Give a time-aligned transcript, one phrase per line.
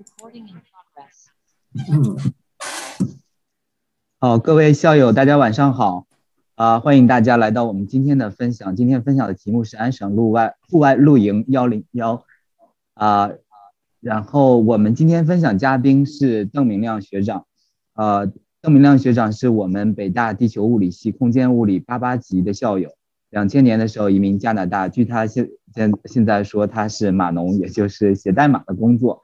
[0.00, 1.28] Recording in progress.
[1.92, 2.16] 嗯
[4.18, 6.06] 好，各位校友，大家晚上好，
[6.54, 8.74] 啊，欢迎大家来到我们今天的分享。
[8.76, 12.24] 今天分享的题目是安省路外户外露营幺零幺，
[12.94, 13.32] 啊，
[14.00, 17.44] 然后我们今天分享嘉宾是邓明亮学长，
[17.92, 18.32] 呃，
[18.62, 22.90] 邓明亮学长是我们北大地球物理系空间物理八八级的校友，
[23.28, 29.20] 两千年的时候移民加拿大，据他现现现在说他是码农，也就是写代码的工作。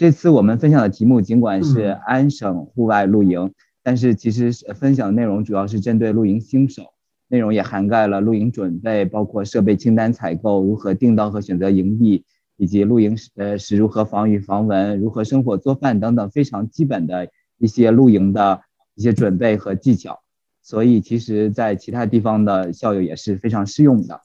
[0.00, 3.52] 这次我们分享的题目尽管是安省户外露营，
[3.82, 6.84] 但是其实分享的内容主要是针对露营新手，
[7.28, 12.24] 内容也涵盖了露营准备，包括设备清单采购、如何订到和选择营地，
[12.56, 17.28] 以及露营时呃时如何防雨防蚊、如何生火做饭等等非常基本的
[17.58, 18.62] 一些露营的
[18.94, 20.18] 一些准备和技巧。
[20.62, 24.18] 所以其实，在其他地方的校友也是非常适用的。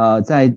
[0.00, 0.56] 呃，在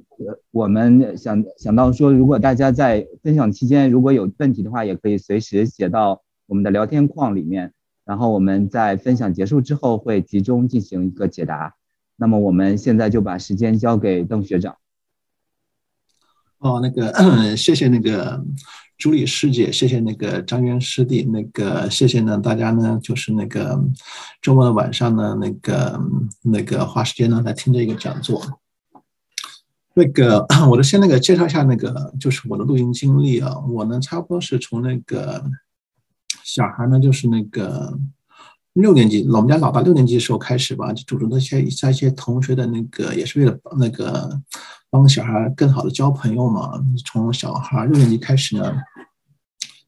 [0.52, 7.74] 我们想想到说，如果大家在分享期间如果有问题的话，也可以随时写到我们的聊天框里面，
[8.06, 11.76] 然后我们在分享结束之后会集中进行一个解答。
[12.16, 14.78] 那么我们现在就把时间交给邓学长。
[16.60, 18.42] 哦，那个谢谢那个
[18.98, 23.78] 朱莉师姐，谢谢那个张渊师弟，那个谢谢呢大家呢，就是那个
[24.42, 26.00] 周末的晚上呢，那个
[26.44, 28.42] 那个花时间呢来听这个讲座。
[29.96, 33.58] 那个， 我就先那个介绍一下那个，就是我的露营经历啊。
[33.70, 35.44] 我呢，差不多是从那个
[36.44, 37.98] 小孩呢，就是那个
[38.74, 44.42] 六年级，我们家老大六年级的时候开始吧，就组织那些在一些同学的那个，也是为了那个
[44.90, 46.84] 帮小孩更好的交朋友嘛。
[47.06, 48.74] 从小孩六年级开始呢，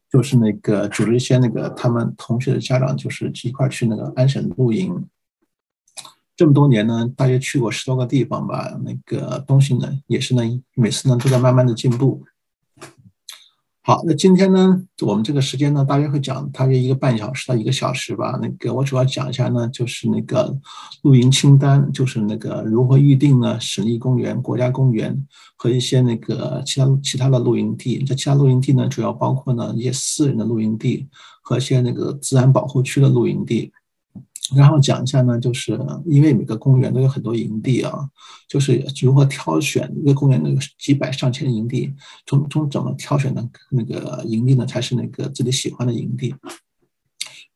[0.08, 5.04] 就是那个组织一些那个他们同学的家长，就是一块去那个安省露营。
[6.36, 8.78] 这么多年呢，大约去过十多个地方吧。
[8.84, 10.42] 那个东西呢，也是呢，
[10.74, 12.22] 每次呢都在慢慢的进步。
[13.80, 18.36] 好，那今天呢，我们这个时间呢，大约会讲大约一个半小时到一个小时吧。
[18.42, 20.58] 那个我主要讲一下呢，就是那个
[21.02, 25.24] 露营清单，就是那个如何预定呢，省立公园、国家公园
[25.56, 28.02] 和一些那个其他其他的露营地。
[28.02, 31.06] 这其他露营地呢，主要包括呢一些私人的露营地
[31.40, 33.72] 和一些那个自然保护区的露营地。
[34.54, 38.08] 然后讲一下呢，就是因为每个公园都有很多营地啊，
[38.48, 41.92] 就是如何挑选一个公园那个几百上千营地，
[42.26, 46.34] 从从怎么挑选的那个营地呢，才是那个自己喜欢的营地。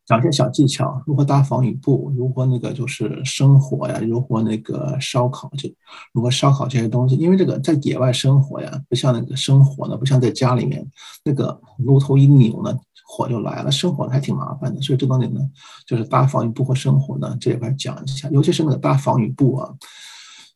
[0.05, 5.69] 讲一些小技巧，如何搭防雨布，如何那个就是生火呀，如何那个烧烤，就
[6.11, 7.15] 如何烧烤这些东西。
[7.15, 10.85] 因为这个在野外生火呀，不像那个生火呢，不像在家里面，
[11.23, 12.77] 那个炉头一扭呢。
[13.13, 15.41] 火就来了，生火还挺麻烦的，所以这东西呢，
[15.85, 18.29] 就是搭防雨布或生火呢，这一块讲一下。
[18.29, 19.69] 尤其是那个搭防雨布啊，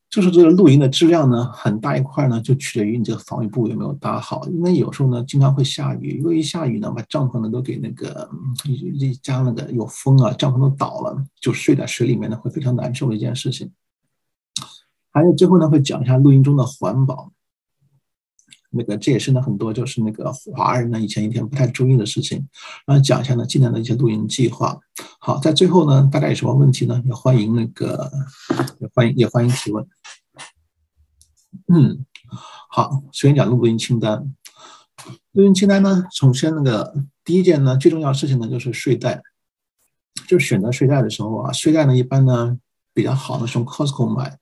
[0.10, 4.48] 就是这个露营的质量呢，很大一块呢，就取决于你这个防雨布有没有搭好。
[4.48, 8.30] 因为有时候呢，经常会下雨，如果一下雨呢，把帐篷呢都给那个
[8.64, 8.74] 一
[9.10, 13.70] 一加那个有风啊，帐篷都倒了，就睡在水里面呢，会非常难受的一件事情。
[15.12, 17.32] 还有最后呢，会讲一下露营中的环保。
[18.76, 22.46] 那个这也是呢很多就是那个华人呢以前一天不太注意的事情，
[22.86, 24.78] 然后讲一下呢今年的一些露营计划。
[25.20, 27.02] 好，在最后呢，大家有什么问题呢？
[27.06, 28.12] 也欢迎那个
[28.80, 29.88] 也欢迎也欢迎提问。
[31.68, 32.06] 嗯，
[32.70, 34.34] 好，首先讲露营清单。
[35.32, 36.94] 露营清单呢，首先那个
[37.24, 39.22] 第一件呢最重要的事情呢就是睡袋，
[40.28, 42.58] 就选择睡袋的时候啊，睡袋呢一般呢
[42.94, 44.38] 比较好的从 Costco 买。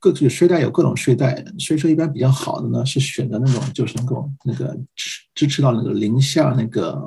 [0.00, 6.98] 各种睡袋有各种睡袋，所以说一般比较好的呢是选择那种就是能够那个支支持到那个零下那个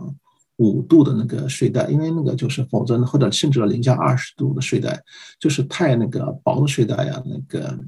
[0.58, 5.04] 五度的那个睡袋，因为那个就是否则或者甚至到零下二十度的睡袋，
[5.40, 7.80] 就是太那个薄的睡袋呀，那个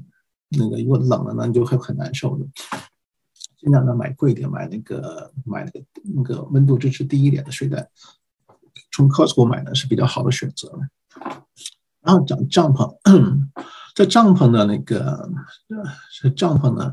[0.48, 2.44] 那个如果冷了呢你就会很难受的。
[3.58, 5.86] 尽量呢买贵一点，买那个买那个
[6.16, 7.88] 那个温度支持低一点的睡袋，
[8.90, 10.70] 从 Costco 买呢是比较好的选择。
[12.02, 12.92] 然后讲帐篷。
[13.96, 15.26] 这帐篷的那个
[16.10, 16.92] 是帐篷呢，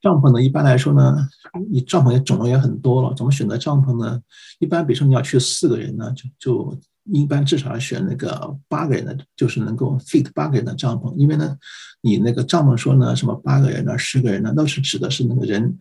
[0.00, 1.28] 帐篷呢一般来说呢，
[1.68, 3.12] 你帐篷也种类也很多了。
[3.16, 4.22] 怎么选择帐篷呢？
[4.60, 6.78] 一般比如说你要去四个人呢，就就
[7.12, 11.12] 一般至少要选那个八个人的，就是能够 fit 八个人的帐篷。
[11.16, 11.56] 因为呢，
[12.00, 15.76] 你那个帐篷说呢，什么八个人呢、十个人呢，都是指的是那个人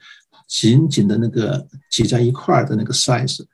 [0.47, 3.45] 紧紧的那个挤在一块儿的那个 size。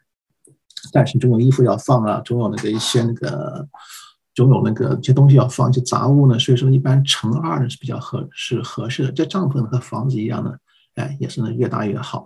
[0.93, 3.67] 但是总有衣服要放啊，总有那个一些那个。
[4.33, 9.11] 总有那个一些东西要放一些杂物呢，所以说一般乘二呢是比较合是合适的。
[9.11, 10.53] 这帐篷和房子一样呢，
[10.95, 12.25] 哎，也是呢越大越好。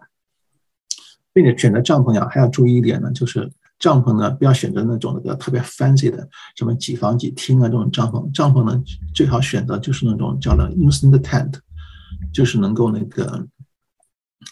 [1.33, 8.31] 并且选择帐篷呀，还要注意一点呢，就是帐篷呢不要选择那种那个特别 fancy 的，什么几房几厅啊这种帐篷。
[8.31, 8.81] 帐篷呢
[9.13, 11.55] 最好选择就是那种叫的 instant tent，
[12.31, 13.45] 就是能够那个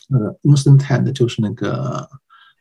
[0.09, 2.09] 那个 instant tent 就是那个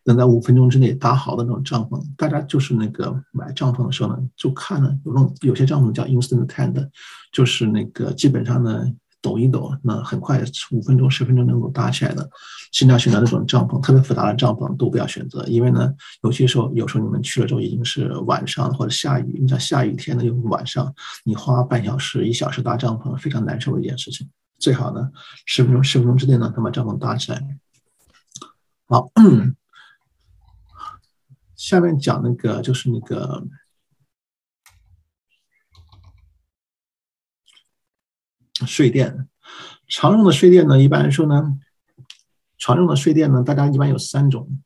[0.04, 2.02] 能在五分钟之内搭好的那种帐篷。
[2.16, 6.88] 大家就是那个买帐篷的时候呢，就看呢有种有些帐篷叫 instant tent，
[7.32, 8.90] 就是那个基本上呢。
[9.24, 12.28] 抖一抖，那很快五分钟、十分钟能够搭起来的。
[12.72, 15.94] 尽量选择那种帐篷，特别复杂的帐篷都不要选择，因为呢，
[16.24, 24.28] 有些时候有时候你们去了之后已经是晚上或者下雨，你像下雨天呢又晚上，你花半小时、一小时搭帐篷，非常难受的一件事情。
[24.58, 25.08] 最好呢，
[25.46, 27.40] 十分钟、十分钟之内呢，能把帐篷搭起来。
[28.88, 29.08] 好，
[31.62, 33.46] 下面讲那个就是那个。
[38.66, 39.28] 睡垫，
[39.88, 41.58] 常用的睡垫呢，一般来说呢，
[42.58, 44.60] 常用的睡垫呢，大家一般有三种。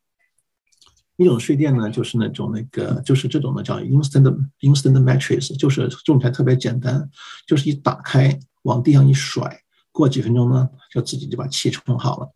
[1.16, 7.10] 一种睡垫呢，就是那种那个，就是这种呢，叫 instant instant mattress，就是用起来特别简单，
[7.46, 9.62] 就是一打开往地上一甩，
[9.92, 12.34] 过几分钟呢，就自己就把气充好了，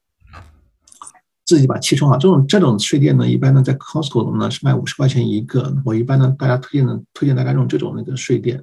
[1.51, 2.17] 自己把气充好。
[2.17, 8.63] 这种这种睡垫呢，一般呢在 Costco 呢是卖五十块钱一个，我一般呢大家推荐的推荐大家用这种那个睡垫。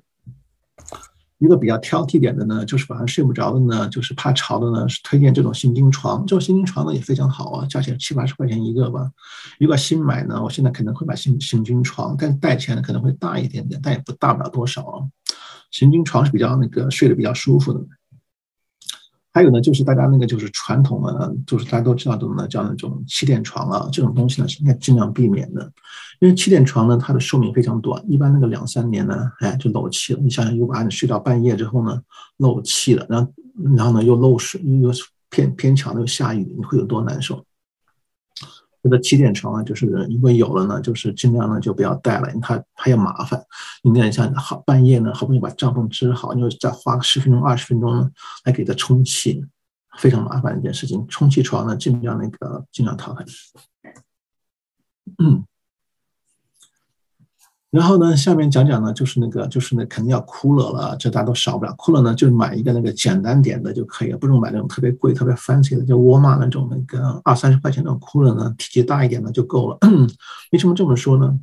[1.39, 6.22] 一个比较挑剔点的呢，就是晚上睡不着的呢，就是怕潮的呢，是推荐这种行军床。
[6.25, 9.12] 这种行军床呢也非常好啊，价钱七八十块钱一个吧。
[9.60, 15.04] 如果新买呢，我现在可能会买行行军床，但带起来可能会大一点点，但也不大不了多少啊。
[15.72, 17.81] 行军床是比较那个睡得比较舒服的。
[19.38, 25.72] 还有呢，就是大家那个就是传统的，就是大家都知道的呢，叫那种气垫床啊，这种东西呢是应该尽量避免的，
[26.19, 30.19] 因为气垫床呢它的寿命非常短，一般那个两三年呢，哎就漏气了。
[30.24, 32.01] 你想想，如果你睡到半夜之后呢，
[32.38, 33.31] 漏气了，然后
[33.75, 34.92] 然后呢又漏水，又
[35.30, 37.45] 偏偏巧又下雨，你会有多难受？
[38.83, 43.44] 这个气垫床呢，就是如果有了呢，就是尽量呢就不要带了，因为它它也麻烦。
[43.83, 48.09] 你那像好半夜呢，好不容易把帐篷支好，你又再花个十分钟、二十分钟呢
[48.45, 49.44] 来给它充气，
[49.97, 51.06] 非常麻烦一件事情。
[51.07, 53.25] 充气床呢，尽量那个尽量淘汰。
[55.18, 55.44] 嗯。
[57.77, 61.71] 然后呢，下面讲讲呢，就是那个，就是那肯定要哭了了，这大家都少不了。
[61.77, 69.77] 哭了呢，就买一个那个简单点的就可以了，不用买那种特别贵、特别 fancy 的，就沃尔玛那种那个二三十块钱那种哭了呢，体积大一点的就够了。
[70.51, 71.39] 为什么这么说呢？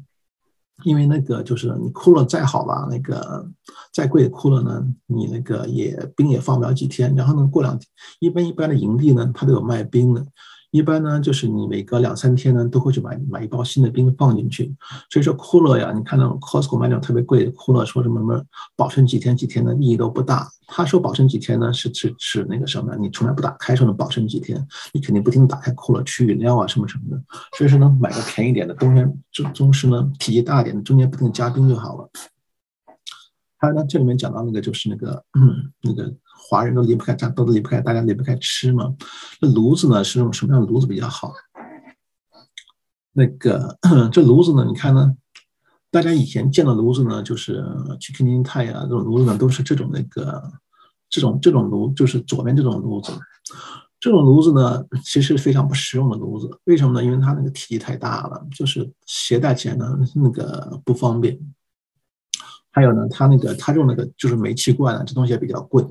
[0.82, 3.48] 因为那个就是你哭了再好吧，那个
[3.92, 7.14] 再贵的哭了呢，你那个也冰也放不了几天。
[7.14, 7.86] 然后呢，过两天，
[8.18, 10.26] 一般一般的营地呢，它都有卖冰的。
[10.74, 14.74] 一般呢，就是你每隔两三天呢，都会去买买一包新的冰放进去。
[15.08, 18.42] 所以说，酷乐呀，你看那种 Costco 买那种特别贵的酷乐，说什么什么
[18.74, 20.48] 保存几天几天的意义都不大。
[20.66, 22.96] 他说保存几天呢，是指指那个什么？
[22.96, 27.22] 你从来不打开说能保存几天，你肯定不停打开酷乐取饮料啊什么什么的。
[27.56, 32.10] 所以说呢，买个便宜点的，冬天中中式呢，体积大一点的，中间不停加冰就好了。
[33.58, 35.24] 还有呢，这里面讲到那个就是那个
[35.82, 36.12] 那个。
[36.46, 38.94] 华人都离不开，家都离不开，大家离不开吃嘛。
[39.40, 41.32] 那炉子呢，是用什么样的炉子比较好？
[43.12, 43.78] 那个
[44.12, 45.16] 这炉子呢，你看呢，
[45.90, 47.64] 大家以前见的炉子呢，就是
[47.98, 50.52] 去肯定泰呀，这种炉子呢，都是这种那个
[51.08, 53.12] 这种这种炉，就是左边这种炉子。
[53.98, 56.50] 这种炉子呢，其实非常不实用的炉子。
[56.64, 57.02] 为什么呢？
[57.02, 61.38] 因为它那个体积太大了，就是携带起来呢那个不方便。
[62.70, 65.82] 还有呢，它那个它用那个就是煤气罐啊，这东西也比较贵。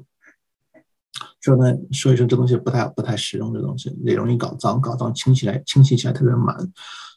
[1.43, 6.55] 说呢，说一声这东西不太不太实用，这东西也容易搞脏，搞脏清起来清洗起来特别满，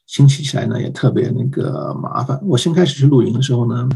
[0.05, 2.37] 清洗起来呢也特别那个麻烦。
[2.43, 3.89] 我先开始去露营的时候呢，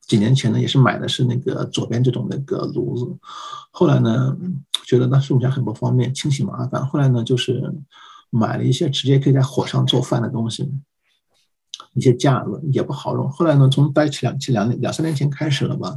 [0.00, 3.16] 几年前呢也是买的是那个左边这种那个炉子，
[3.70, 4.36] 后来呢
[4.84, 7.72] 觉得那用起来很不方便，清洗麻烦，后来呢就是
[8.30, 10.68] 买了一些直接可以在火上做饭的东西，
[11.94, 13.30] 一些架子也不好用。
[13.30, 15.94] 后来呢从待起两两两三年前开始了吧。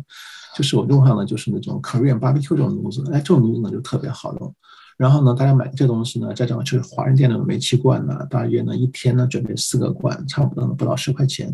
[0.55, 4.55] 就是我用上的就是那种 Korean barbecue 这种炉子，哎，这种炉子呢就特别好用。
[4.97, 11.47] 然后呢，大家买这东西呢，再讲就是华人店的煤气罐呢，大约呢一天呢准备四个罐，差不多呢不到十块钱，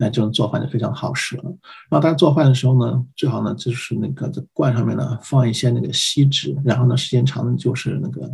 [0.00, 1.44] 哎，这种做饭就非常好使了。
[1.44, 8.28] 然后大家做饭的时候呢，最好呢就是那个在罐上面呢放一些那个锡纸，然后呢时间长了就是那个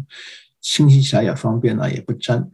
[0.63, 2.51] 清洗起来也方便呢，也不粘。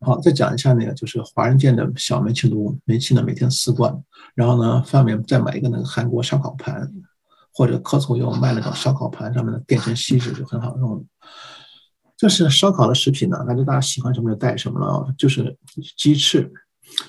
[0.00, 3.92] 好，再讲一下那个，就是华人店的小煤气炉，煤气呢每天四罐，
[4.34, 6.88] 然后呢上面再买一个那个韩国烧烤盘，
[7.52, 11.04] 或者克从有卖那种烧烤盘，上面的垫成锡纸就很好用。
[12.16, 15.12] 这是烧烤的食品呢，那就大家喜欢什么就带什么了。
[15.16, 15.56] 就是
[15.96, 16.50] 鸡翅，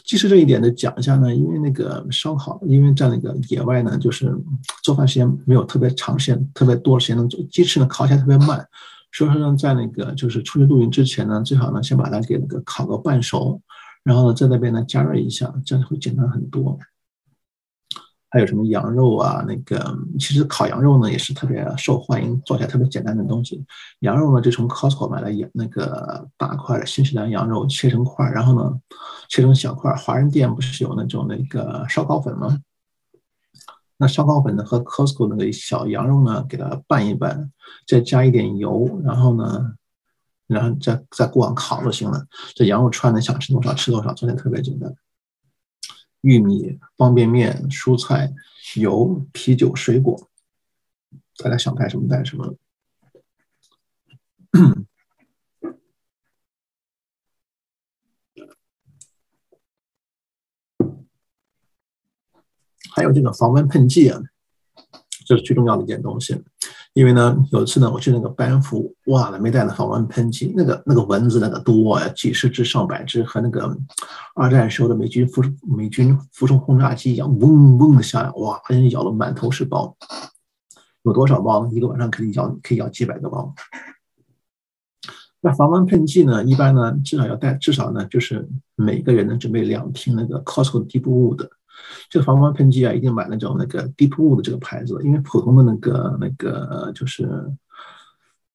[0.03, 4.31] 鸡翅这一点的讲一下呢，因为那个烧烤，因为在那个野外呢，就是
[4.83, 8.67] 做饭时间没有特别长时间，特别多的时间能做，鸡翅呢烤起来特别慢。
[9.11, 13.61] 所以说呢，在那个就是出去露营之前呢，最好呢先把它给那个烤个半熟，
[14.03, 16.77] 然后呢在那边呢加热一下，这样会简单很多。
[18.31, 19.43] 还有什么羊肉啊？
[19.47, 23.65] 那个其实烤羊肉呢也是特别受欢迎，做起来特别简单的东西。
[24.01, 28.79] 羊肉呢就从 Costco 买来羊那个大块的新西兰羊肉，切成块，然后呢
[29.29, 29.91] 切成小块。
[29.95, 32.55] 华人店不是有那种那个烧烤粉吗？
[34.01, 37.51] 那烧烤粉呢和 Costco 那个小羊肉呢给它拌一拌，
[37.85, 39.75] 再加一点油，然后呢，
[40.47, 42.25] 然后再再锅上烤就行了。
[42.55, 44.95] 这羊肉串呢想吃多少吃多少，做起来特别简单。
[46.21, 48.33] 玉米、方便面、蔬菜、
[48.77, 50.29] 油、啤酒、水果，
[51.43, 52.55] 大家想带什么带什么。
[62.91, 64.19] 还有这个防蚊喷剂啊，
[65.25, 66.41] 这是最重要的一件东西。
[66.93, 73.77] 因为呢，有一次呢，我去那个班服，哇，没带那防蚊喷剂，那个那个蚊子那个多呀，几十只上百只，和那个
[74.33, 79.95] 二战时候的美军服美军俯冲轰炸机一样，嗡嗡的下来，哇，把人咬得满头是包。
[81.03, 81.67] 有多少包？
[81.67, 83.53] 一个晚上可以咬可以咬几百个包。
[85.41, 91.47] 那防蚊喷剂呢，一般呢至少要带，至少呢就是每个人呢准备两瓶那个 Costco Deep Wood。
[92.09, 97.29] 这个防蚊喷剂啊，一定买那种那个 Deepwood 的这个牌子，因为普通的那个那个就是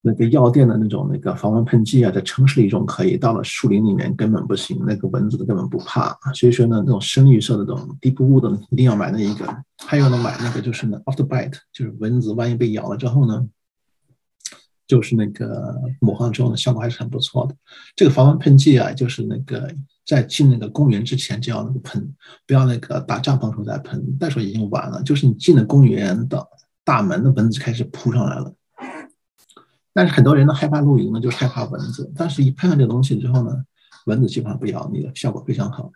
[0.01, 6.15] 那个药店的那种那个防蚊喷剂啊，在城市里种可以，到了树林里面根本不行，那个蚊子根本不怕。
[6.35, 9.47] 所以说呢，那种深绿色的这种 Deepwood 一定要买那一个。
[9.79, 13.47] 还有呢，买那个就是呢 After Bite，就是蚊子万一被咬了之后呢，
[14.87, 17.55] 就是那个抹上之后呢，效果还是很不错的。
[17.95, 19.75] 这个防蚊喷剂啊，就是那个。
[20.05, 22.15] 在进那个公园之前就要那个喷，
[22.47, 25.03] 不要那个搭帐篷时候再喷，那时候已经晚了。
[25.03, 26.47] 就是你进了公园的
[26.85, 28.53] 大门，的蚊子开始扑上来了。
[29.93, 32.13] 但是很多人呢害怕露营呢，就害怕蚊子。
[32.17, 33.65] 但是一喷上这个东西之后呢，
[34.07, 35.91] 蚊子基本上不咬你了，效果非常好。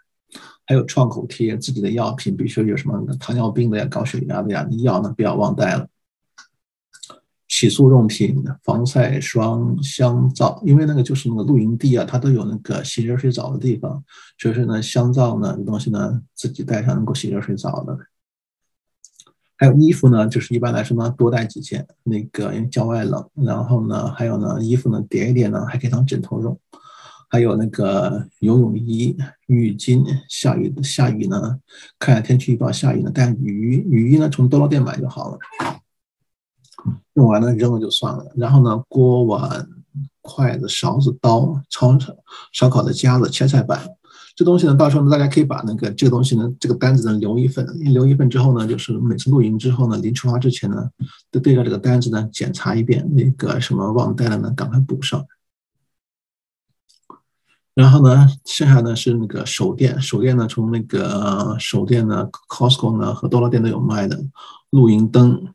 [0.67, 5.89] 还有创口贴，自己的药品，比如说有什么糖尿病的呀、高血压的呀，你药呢不要忘带了。
[7.59, 14.01] 洗漱用品、防晒霜、香皂，因为那个就是那个露营地啊，它都有那个洗热水澡的地方，
[14.39, 17.99] 所以说呢，香皂呢，东西呢，自己带上能够洗热水澡的。
[19.57, 23.29] 还有衣服呢，就是一般来说呢，多带几件，那个因为郊外冷。
[23.35, 26.57] 然后呢，还有呢，衣服呢叠一叠呢，还可以当枕头用。
[27.29, 29.17] 还有那个游泳衣、
[29.49, 31.59] 浴巾，下雨下雨呢，
[31.99, 35.39] 看下天气预报，下雨呢带雨衣，雨衣呢从多乐店买就好了。
[37.15, 39.67] 用完了扔了就算了，然后呢，锅碗
[40.21, 41.99] 筷子勺子刀炒
[42.53, 43.89] 烧烤的夹子切菜板，
[44.37, 50.89] 这东西呢，到时候呢，大家可以把那个这个东西呢，这个单子呢留一份，留一份之后呢，就是每次露营之后呢，临出发之前呢，
[51.31, 55.25] 都对着这个单子呢检查一遍，那个什么忘带了呢，赶快补上。
[57.75, 64.21] 然后呢，剩下呢是那个手电，手电呢从那个手电呢，Costco 呢和多乐店都有卖的，
[64.71, 65.55] 露营灯。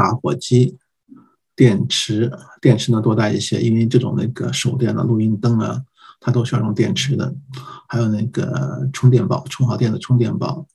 [0.00, 0.78] 打火机、
[1.54, 5.84] 电池，电池呢多带一些，因为这种那个手电的录音灯啊，
[6.18, 7.34] 它都需要用电池的。
[7.86, 10.66] 还有那个充电宝，充好电的充电宝。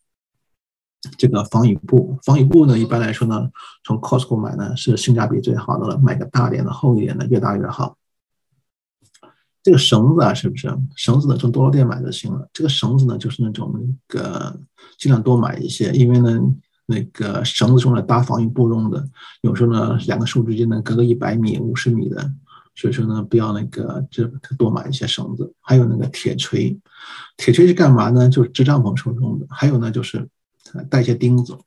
[1.17, 3.49] 这个防雨布，防雨布呢，一般来说呢，
[3.83, 7.97] 从 Costco 买呢是性价比最好的了，买个大点的、厚一点的，越大越好。
[9.63, 10.71] 这个绳子啊，是不是？
[10.95, 12.47] 绳子呢，从多乐店买就行了。
[12.53, 14.59] 这个绳子呢，就是那种那个
[14.99, 16.39] 尽量多买一些，因为呢。
[16.87, 19.07] 那个绳子用来搭防雨布用的，
[19.41, 22.31] 有时候呢两个树之间呢隔个一百米、五十米的，
[22.75, 25.53] 所以说呢不要那个这多买一些绳子。
[25.61, 26.79] 还有那个铁锤，
[27.37, 28.29] 铁锤是干嘛呢？
[28.29, 29.45] 就是支帐篷时候用的。
[29.49, 30.27] 还有呢就是
[30.89, 31.57] 带一些钉子，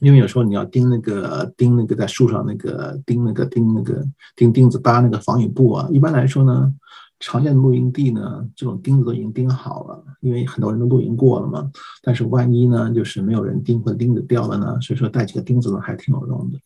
[0.00, 4.04] 因为有时候你要钉那个钉那个在树上那个钉那个钉那个
[4.34, 5.88] 钉钉子搭那个防雨布啊。
[5.90, 6.72] 一般来说呢。
[7.26, 11.72] 常见的露营地呢，这种钉子都已经钉好了，因为很多人都露营过了嘛。
[12.02, 16.60] 但是万一呢，就是没有人钉或者钉子掉了呢，所以说带几个钉子呢还挺有用的。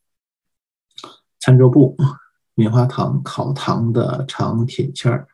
[1.38, 1.96] 餐桌布、
[2.56, 5.28] 棉花糖、烤糖的长铁签儿，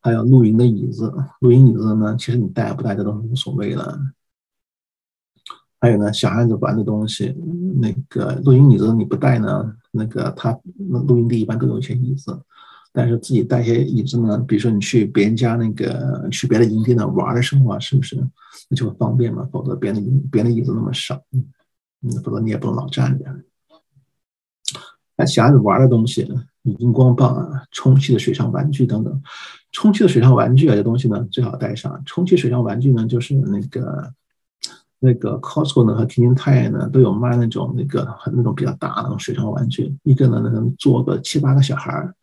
[0.00, 1.12] 还有露营的椅子。
[1.40, 3.98] 露营椅子呢，其实你带不带这都是无所谓了。
[5.80, 7.34] 还有呢，小孩子玩的东西，
[7.80, 10.56] 那个露营椅子你不带呢，那个他
[11.06, 12.40] 露营地一般都有一些椅子。
[12.92, 18.16] 但是自己带些椅子呢，比如说你去别人家那个去别的营地呢玩的时候啊，是不是
[18.68, 19.48] 那就方便嘛？
[19.52, 20.02] 否则别的
[20.32, 23.24] 别的椅子那么少，嗯，否则你也不能老站着。
[25.16, 29.22] 那小孩子玩的东西，荧光棒啊，充气的水上玩具等等。
[29.72, 32.02] 充气的水上玩具啊，这东西呢最好带上。
[32.06, 34.12] 充气水上玩具呢，就是那个
[35.00, 42.14] 那个 Costco 呢和 k i n t a 呢都有卖那种那个很那种比较大的那种水上玩具，一个呢能坐个七八个小孩儿。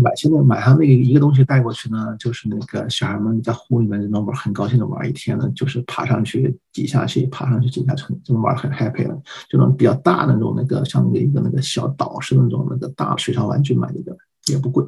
[0.00, 9.20] 买现在买上那个一个东西带过去呢，就是那个小孩们在湖里面就能玩，很高兴的玩一天呢，就是爬上去挤下去，爬上去挤下去，就能玩很 happy 了。
[9.48, 14.84] 这种比较大的那种那个像那个一个那个小岛式的那种那个大水上玩具买一个也不贵。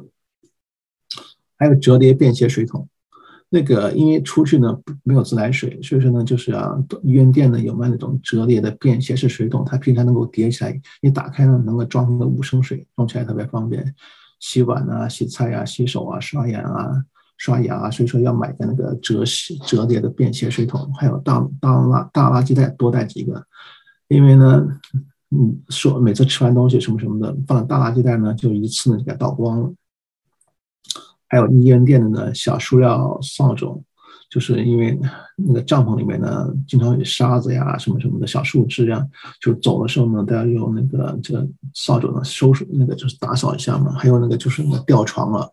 [1.57, 2.87] 还有折叠便携水桶，
[3.49, 13.93] 那个因为出去呢没有自来水，所以说呢就是啊医院店呢有卖那种折叠的便携式水桶，它平常能够叠起来，一打开呢能够装个五升水，用起来特别方便。
[14.39, 17.03] 洗碗啊、洗菜啊、洗手啊、刷牙啊、
[17.37, 23.45] 刷牙啊，所以说要买个那个折洗折叠的便携水桶，还有大大垃大垃圾袋多带几个，
[24.07, 24.67] 因为呢，
[25.31, 29.73] 嗯，说每次吃完东西什么什么的，放大垃圾袋呢，就一次呢就给倒光了。
[31.27, 33.83] 还有医院店的呢小塑料扫帚，
[34.29, 34.99] 就是因为
[35.35, 39.03] 那个帐篷里面呢经常有沙子呀什么什么的小树枝呀，
[39.41, 43.91] 就走的时候呢都要用那个这个扫帚呢收拾那个就是打扫一下嘛。
[43.93, 45.51] 还有那个就是那个吊床了，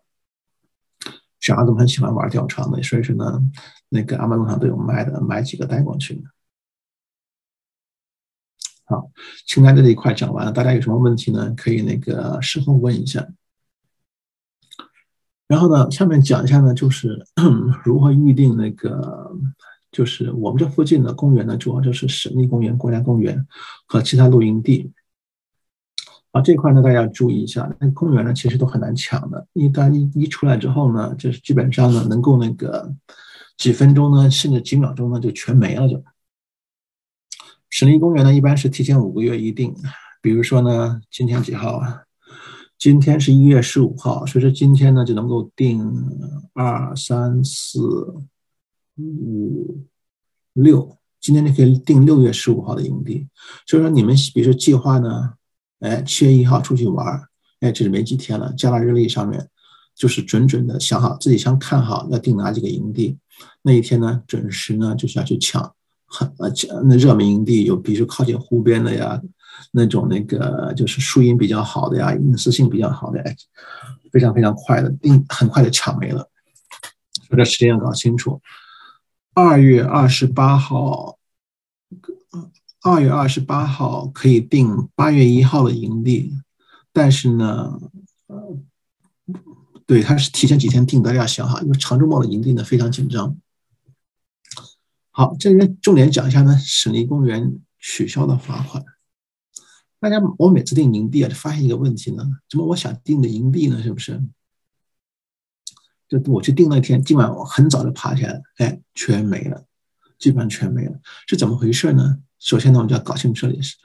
[1.39, 3.41] 小孩都很喜欢玩吊床的，所以说呢
[3.89, 6.23] 那个阿玛路上都有卖的，买几个带过去。
[8.85, 9.09] 好，
[9.47, 11.51] 清单这一块讲完了，大家有什么问题呢？
[11.57, 13.27] 可以那个事后问一下。
[15.47, 17.25] 然后呢，下面讲一下呢，就是
[17.85, 19.31] 如何预定那个，
[19.91, 23.47] 就是我们这附近的公园呢，主要就是省立公园、国家公园
[23.85, 24.91] 和其他露营地。
[26.31, 29.47] 啊，这块呢，大家要注意一下，那公园呢，其实都很难抢的。
[29.53, 32.93] 一旦一一出来之后呢，就是基本上呢，能够那个
[33.57, 35.87] 几分钟呢，甚至几秒钟呢，就全没了。
[35.87, 36.03] 就
[37.69, 39.73] 省立公园呢，一般是提前五个月预定。
[40.21, 42.03] 比如说呢，今天几号啊？
[42.79, 45.91] 今天是一月十五号，所以说今天呢就能够定
[46.53, 47.79] 二三四
[48.97, 49.83] 五
[50.53, 53.27] 六，今天就可以定六月十五号的营地。
[53.65, 55.33] 所以说你们比如说计划呢，
[55.79, 57.23] 哎，七月一号出去玩，
[57.61, 59.49] 哎，这是没几天了，加到日历上面，
[59.95, 63.17] 就是准准的想好自己先看好要定哪几个营地，
[63.63, 65.73] 那一天呢准时呢就是要去抢，
[66.05, 66.49] 很呃
[66.83, 69.19] 那热门营地有，比如说靠近湖边的呀。
[69.71, 73.23] 那种那个就是输赢比较好的呀，隐私性比较好的，
[74.11, 76.29] 非常非常快的定，很快的抢没了。
[77.29, 78.41] 这时间要搞清楚。
[79.33, 81.19] 二月二十八号，
[82.81, 86.33] 二月二十八号可以定八月一号的盈利，
[86.91, 87.79] 但是呢，
[88.27, 88.57] 呃，
[89.85, 93.37] 对，他是提前几天定，大家想好，因为长周末的营地呢非常紧张。
[95.11, 98.83] 好，这边重点讲一下呢，省立公园取消的罚款。
[99.99, 103.81] 大家，我每次订营地啊，就发现一个问题呢，怎么我想订的营地呢？
[103.81, 104.21] 是不是？
[106.07, 109.65] 就我去订那天，今晚我很早就爬起来，哎，全没了，
[110.19, 112.19] 基本上全没了，是怎么回事呢？
[112.39, 113.75] 首先呢，我们就要搞清楚这里是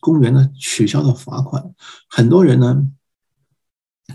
[0.00, 1.62] 公园的取消的罚款。
[2.08, 2.90] 很多人呢，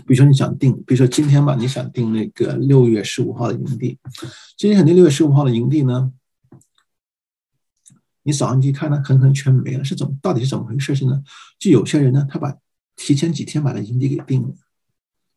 [0.06, 3.98] 比如说你想订，比如说今天吧，你想订那个六月十五号的营地，
[4.58, 6.12] 今天肯定六月十五号的营地呢。
[8.24, 10.12] 你早上去看呢，很可能全没了，是怎么？
[10.20, 11.22] 到底是怎么回事呢？
[11.58, 12.52] 就有些人呢，他把
[12.96, 14.48] 提前几天把那营地给定了，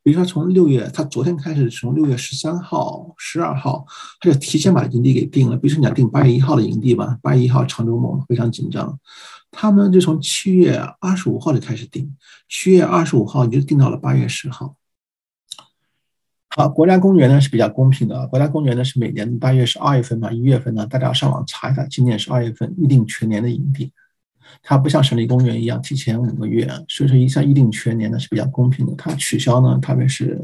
[0.04, 3.86] 比如说从六月，他昨天开始，从六月十三号、十二号，
[4.22, 5.58] 他就提前把营地给定了。
[5.58, 8.98] 比如说你要定八月一号的营地吧，八月一号长周末非常紧张，
[9.52, 12.16] 他们就从七月二十五号就开始定，
[12.48, 14.77] 七月二十五号你就定到了八月十号。
[16.58, 18.26] 好，国家公园呢是比较公平的。
[18.30, 23.94] 国家公园呢是每年大约是二月份嘛，一月份呢，大家要上网查一下，今年是二月份预定全年的营地。
[24.64, 28.96] 它不像省立公园一样提前五个月，所以说一下预定全年呢是比较公平的。
[28.96, 30.44] 它取消呢，特别是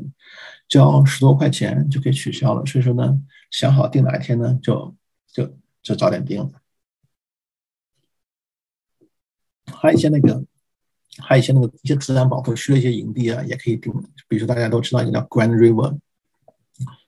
[0.69, 2.63] 交十多块钱就可以取消了。
[2.63, 4.95] 所以说呢，想好定哪一天呢，就
[5.31, 6.47] 就就早点定了。
[9.65, 10.43] 还有一些那个，
[11.19, 13.93] 还有一些那个一些自然保护区的一些营地啊，也可以定。
[14.27, 15.97] 比如说大家都知道一个叫 Grand River。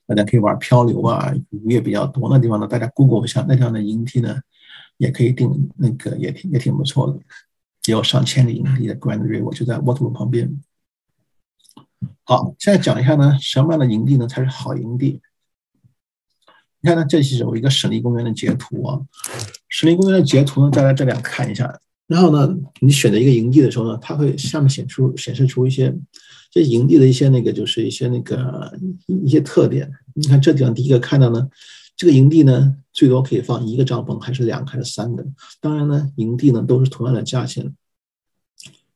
[0.08, 2.68] 大家可以玩漂流啊，鱼也比较多那地方呢。
[2.68, 4.38] 大家 Google 一下那地方的营地呢，
[4.98, 7.18] 也可以订那个也挺也挺不错的，
[7.86, 10.62] 也有上千个营地的 Grand River 就在 Waterloo 旁边。
[12.22, 15.20] 好，现在讲一下呢，什么样的营地呢才是好营地？
[16.82, 19.00] 你看呢，这是有一个省立公园的截图啊，
[19.68, 21.80] 省立公园的截图呢，大家这两看一下。
[22.06, 25.96] 然后呢，你选择一个营地的时候呢，它会下面显出显示出一些。
[26.48, 28.72] 这营地的一些那个就是一些那个
[29.06, 31.50] 一些特点，你看这地方第一个看到呢，
[31.94, 35.26] 这个营地呢最多可以放一个帐篷，还是两个还是三个？
[35.60, 37.74] 当然呢，营地呢都是同样的价钱。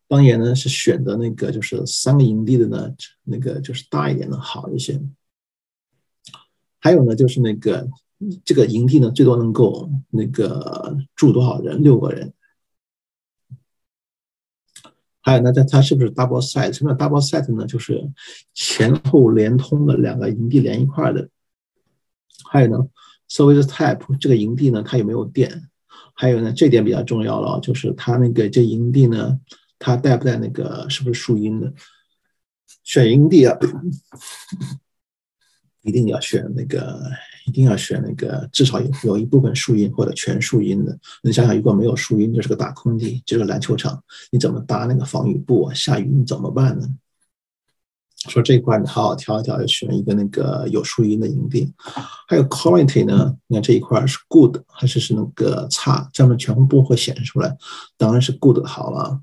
[0.09, 2.94] 当然呢是选择那个就是三个营地的呢，
[3.25, 4.99] 那个就是大一点的好一些。
[6.79, 7.87] 还有呢就是那个
[8.42, 11.83] 这个营地呢最多能够那个住多少人？
[11.83, 12.33] 六个人。
[15.30, 16.72] 还有呢，它它是不是 double site？
[16.72, 17.64] 什么叫 double site 呢？
[17.64, 18.02] 就是
[18.52, 21.28] 前后连通的两个营地连一块的。
[22.50, 22.78] 还有呢
[23.28, 25.68] ，service type 这个营地呢，它有没有电？
[26.14, 29.38] 还有呢，这点比较重要了，就是它那个这营地呢，
[29.78, 31.72] 它带不带那个是不是树荫的？
[32.82, 33.56] 选营地啊，
[35.82, 37.00] 一定要选那个，
[37.50, 40.96] 一定要选那个，至少有有一部分树荫或者全树荫的。
[41.24, 45.74] 你想想，如果没有树荫，就是个大空地，就是个篮球场，你怎么搭那个防雨布啊？
[45.74, 46.88] 下雨你怎么办呢？
[48.28, 51.72] 说这块你好好挑一挑，选一个那个有树荫的营地。
[52.28, 53.34] 还有 quality 呢？
[53.48, 56.08] 你看这一块是 good 还是是那个差？
[56.12, 57.56] 这样全部会显示出来，
[57.98, 59.20] 当然是 good 好了。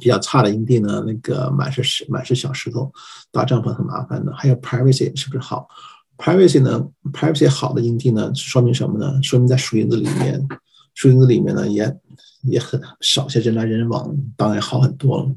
[0.00, 2.92] 比较差的营地呢，那个满是石，满是小石头，
[3.30, 4.34] 搭帐篷很麻烦的。
[4.34, 5.68] 还有 privacy 是不是好
[6.16, 9.22] ？privacy 呢？privacy 好的营地呢，说明什么呢？
[9.22, 10.46] 说明在树林子里面，
[10.94, 11.98] 树林子里面呢也
[12.42, 15.34] 也很少些人来人往，当然好很多了。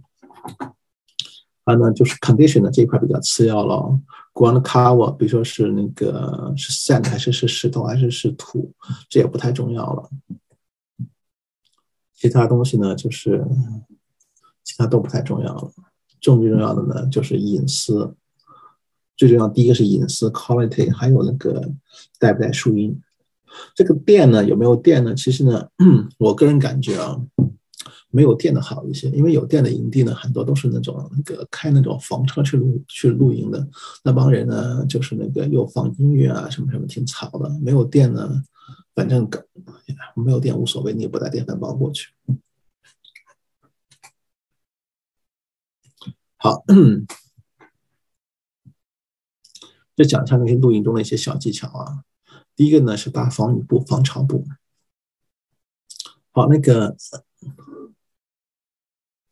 [1.66, 4.00] 啊，呢就是 condition 呢这一块比较次要了。
[4.34, 8.72] ground cover，比如说是那个是 sand 还是是石头还是是土，
[9.10, 10.10] 这也不太重要了。
[12.13, 13.44] 其他东西呢，就是
[14.63, 15.72] 其他都不太重要了。
[16.22, 18.16] 重最重要的呢，就是隐私。
[19.17, 21.69] 最重要第一个是隐私 quality，还有那个
[22.19, 23.01] 带不带树荫。
[23.75, 25.13] 这个电呢，有没有电呢？
[25.13, 25.67] 其实呢，
[26.17, 27.19] 我个人感觉啊。
[28.10, 33.67] 没有电的好一些，因为有电的营地呢，很多都是那种那个开那种房车去露去露营的，
[34.01, 37.49] 那帮人呢，就是那个又放音乐啊什么什么，挺吵的。
[37.62, 38.41] 没有电呢，
[38.95, 39.30] 反正
[40.15, 42.08] 没有电无所谓，你也不带电饭煲过去。
[46.38, 46.63] 好，
[49.98, 52.04] 就讲一下那些露营中的一些小技巧啊。
[52.56, 54.46] 第一个呢是搭防雨布、防潮布。
[56.32, 56.96] 好，那个。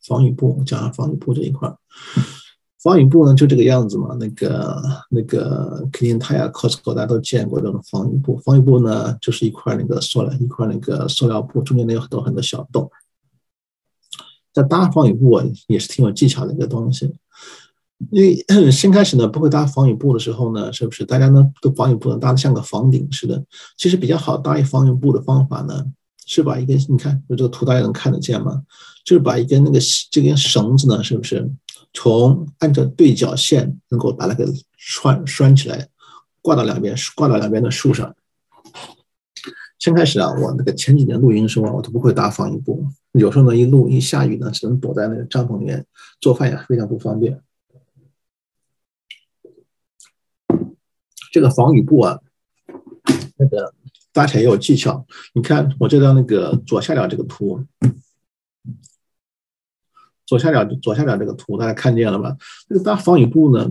[0.08, 1.76] 防雨布，讲下防雨布这一块儿。
[2.78, 4.16] 防雨布呢，就这个样子嘛。
[4.20, 8.38] 那个那个肯定泰呀、Costco 大家都见过这种防雨布。
[8.38, 12.88] 防雨布呢，就是一块那个塑料，一块那个塑料布，中间呢有很多很多小洞。
[14.54, 17.12] 在搭防雨布啊，也是挺有技巧的一个东西。
[18.12, 23.44] 因为 先开始呢，不会搭防雨布的时候呢，是不是大家呢都防雨布呢搭的像个房顶似的？
[23.78, 25.86] 其实比较好搭一防雨布的方法呢。
[26.28, 28.64] 是把一根，你看，就这个图大家能看得见吗？
[29.04, 29.78] 就是把一根那个
[30.10, 31.48] 这根绳子呢，是不是
[31.94, 34.44] 从按照对角线能够把它给
[34.76, 35.88] 拴拴起来，
[36.42, 38.16] 挂到两边，挂到两边的树上。
[39.78, 45.86] 先开始啊，我那个前几年露营的时候啊，我都不会搭防雨布，有时候呢一露一下雨呢，只能躲在那个帐篷里面
[46.20, 47.40] 做饭也非常不方便。
[51.36, 52.22] 这个防雨布啊，
[53.36, 53.74] 那个。
[54.16, 57.62] 搭起来也有技巧，你看我这张那个左下角这个图，
[60.26, 62.38] 左下角左下角这个图大家看见了吗？
[62.70, 63.68] 这个搭防雨布呢，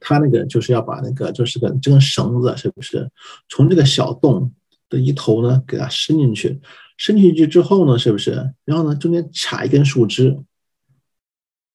[0.00, 3.10] 它那个就是要把那个就是个这根绳子是不是
[3.50, 4.54] 从这个小洞
[4.88, 6.62] 的一头呢给它伸进去，
[6.96, 10.42] 伸进去之后呢是不是，然后呢中间插一根树枝，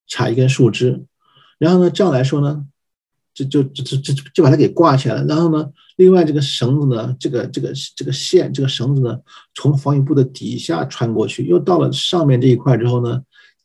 [0.08, 1.06] 插一根树枝，
[1.60, 2.66] 然后呢这样来说呢。
[3.36, 9.20] 就就就就就就把它给挂起来了，然后呢，另外这个绳子呢，这个这个这个线，这个绳子呢，
[9.54, 13.22] 从防雨布的底下穿过去，又到了上面这一块之后呢，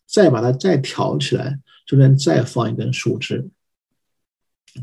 [0.06, 3.48] 再把它再挑起来，中间再放一根树枝，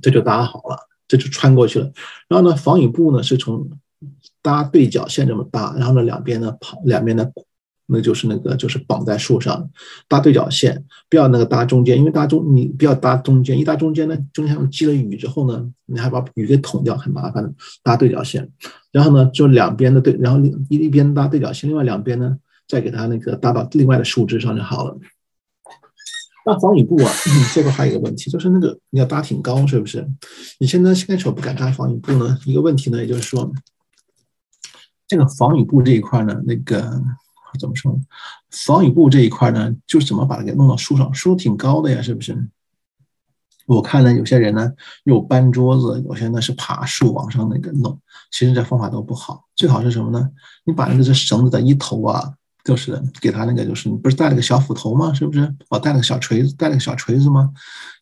[0.01, 1.91] 这就搭好了，这就穿过去了。
[2.29, 3.69] 然后呢，防雨布呢是从
[4.41, 7.29] 搭对角线这么搭，然后呢两边呢跑两边呢。
[7.89, 9.69] 那就是那个，就是绑在树上，
[10.09, 17.51] 搭对角线，不要那个搭中间，因为搭中你不要搭中间，一搭中间呢，中间积了雨之后呢，你还把雨给捅掉，很麻烦的。
[17.81, 18.51] 搭对角线，
[18.91, 24.97] 然后呢，就两边的对，然后一一边搭对角线，另外两边呢，再给它那个搭到另外的树枝上就好了。
[26.45, 27.11] 那防雨布啊，
[27.55, 30.05] 这个还有一个问题，就是那个你要搭挺高，是不是？
[30.59, 32.37] 你现在现在手不敢搭防雨布呢？
[32.45, 33.49] 一个问题呢，也就是说，
[35.07, 37.01] 这个防雨布这一块呢，那个。
[37.59, 37.99] 怎么说呢？
[38.51, 41.13] 防雨布这一块呢，就是怎么把它给弄到树上？
[41.13, 42.47] 树挺高的呀，是不是？
[43.65, 44.71] 我看呢，有些人呢
[45.03, 47.99] 又搬桌子，有些呢是爬树往上那个弄。
[48.31, 50.29] 其实这方法都不好，最好是什么呢？
[50.63, 52.33] 你把那个这绳子的一头啊，
[52.63, 55.13] 就是给他那个，就是你不是带了个小斧头吗？
[55.13, 55.53] 是不是？
[55.69, 57.51] 哦，带了个小锤子，带了个小锤子吗？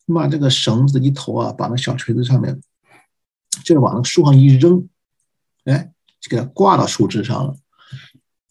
[0.04, 2.60] 你把这个绳子一头啊，把那小锤子上面，
[3.64, 4.88] 就是往那树上一扔，
[5.64, 7.56] 哎，就给它挂到树枝上了，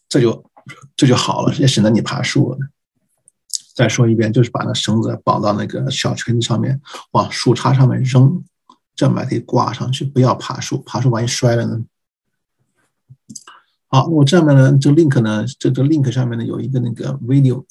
[0.06, 0.45] 这就。
[0.96, 2.58] 这就好了，也省得你爬树了。
[3.74, 6.80] 再说一遍，就是把那绳子绑到那个小锤子上面，
[7.12, 8.42] 往树杈上面扔，
[8.94, 11.84] 这样把它挂上去，不要爬树，爬树万一摔了呢？
[13.88, 17.64] 好，我这面呢，这 link 呢，这这 link 上面呢有一个那个 video，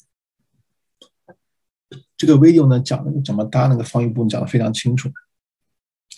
[2.16, 5.10] 这个 video 呢讲那个怎么搭那个防雨布讲的非常清楚，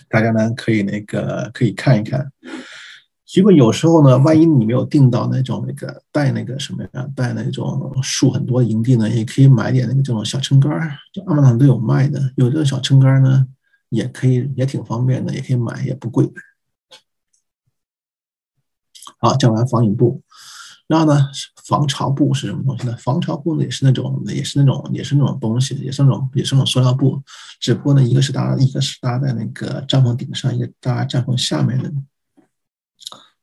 [0.09, 2.31] 大家呢可以那个可以看一看。
[3.29, 12.33] 结果有时候呢，万一你没有订到那种那个带那个什么呀，带那种树很多营地呢，也可以买点那个这种小撑杆儿，就阿玛上都有卖的。
[12.37, 13.47] 有这个小撑杆儿呢，
[13.91, 16.27] 也可以，也挺方便的，也可以买，也不贵。
[19.19, 20.23] 好，讲完防雨布，
[20.87, 21.29] 然后呢，
[21.67, 22.97] 防潮布是什么东西呢？
[22.97, 27.23] 防潮布呢也是那种，也是那种，也是那种东西，也是那种，也是那种塑料布，
[27.61, 31.93] 只不过呢，一个是搭，一个是搭在那个帐篷顶上，一个搭帐篷下面的。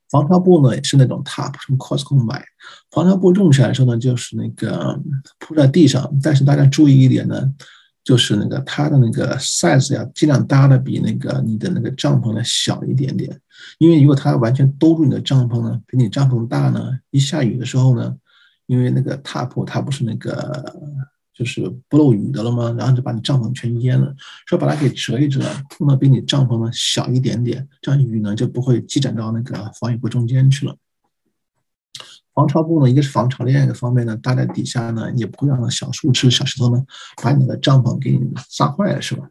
[0.10, 2.44] 防潮布呢也是那种 top，从 Costco 买。
[2.92, 5.00] 防潮布用起来的时候呢，就是那个
[5.40, 7.54] 铺在地上，但是大家注意一点呢，
[8.04, 13.40] 就是那个它的那个 size 要尽量搭的比那个你的那个帐篷呢小一点点，
[13.80, 18.16] 因为如果它完全兜住你的帐篷呢，比你帐篷大呢，一下雨的时候呢，
[18.68, 21.06] 因为那个 top 它不是那个。
[21.36, 22.74] 就是不漏雨的了吗？
[22.78, 24.16] 然后就把你帐篷全淹了。
[24.46, 30.78] 说把它给折一折，铺呢比你帐篷呢小一点点，这样雨呢就不会积攒到那个防雨布中间去了。
[32.34, 36.86] 防潮布呢，一个是防潮，另一个方面呢，搭在底下呢也不会让小树枝、小石头呢
[37.22, 39.30] 把你的帐篷给你砸坏了，是吧？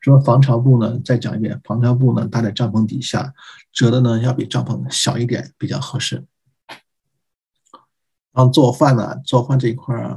[0.00, 3.32] 说防潮布呢，再讲一遍，防潮布呢搭在帐篷底下，
[3.72, 6.24] 折的呢要比帐篷小一点比较合适。
[8.32, 10.16] 然后做饭呢，做饭这一块儿。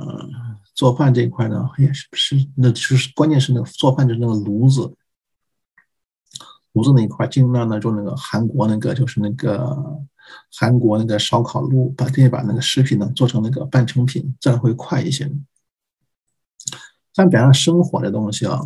[0.81, 2.35] 做饭这一块呢，也是不是？
[2.55, 4.91] 那就是关键是那个做饭的那个炉子，
[6.71, 9.77] 炉子那一块尽量呢就那个韩国那个，就是那个
[10.51, 15.31] 韩国那个烧烤炉，把这把那个食品呢做成那个半成品，这样会快一些。
[17.13, 18.61] 像比方生火的东西啊，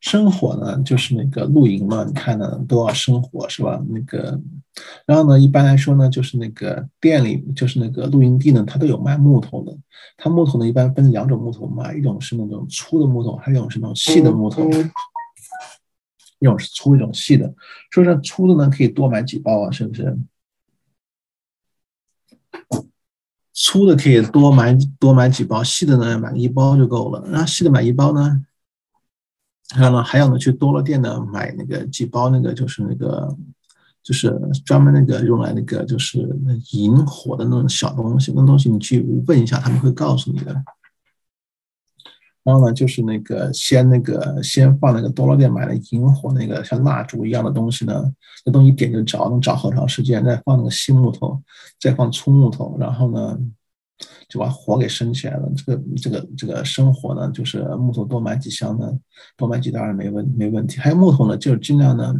[0.00, 3.80] 生火呢就是那个露营嘛，你看呢都要生火是吧？
[3.88, 4.40] 那个，
[5.06, 9.76] 然后呢一般来说呢就是那个店里就是那个露营地呢，它都有卖木头的。
[10.16, 14.68] 它木头呢一般分两种木头卖，一种是那种粗的木头，还有一种是那种细的木头。
[16.40, 17.54] 一种是粗，一种细的。
[17.90, 20.14] 说粗的呢可以多买几包啊，是不是？
[23.54, 27.24] 粗的可以多买多买几包，细的呢买一包就够了。
[27.30, 28.44] 然后细的买一包呢，
[29.76, 33.34] 然后呢还要呢去多了店呢买那个几包那个就是那个
[34.02, 34.36] 就是
[34.66, 36.28] 专门那个用来那个就是
[36.72, 40.62] 引火的那种小东西，那东西你去问一下，他们会告诉你的。
[42.44, 48.04] 然后呢，就是那个先那个先放那个多乐店买的引火那个像蜡烛一样的东西呢，
[48.44, 50.22] 那东西点就着，能着好长时间。
[50.24, 51.42] 再放那个细木头，
[51.80, 53.38] 再放粗木头，然后呢
[54.28, 55.50] 就把火给升起来了。
[55.56, 58.92] 这个这个这个生火呢，就是木头多买几箱呢，
[59.36, 60.78] 多买几袋没问没问题。
[60.78, 62.14] 还有木头呢，就是尽量呢。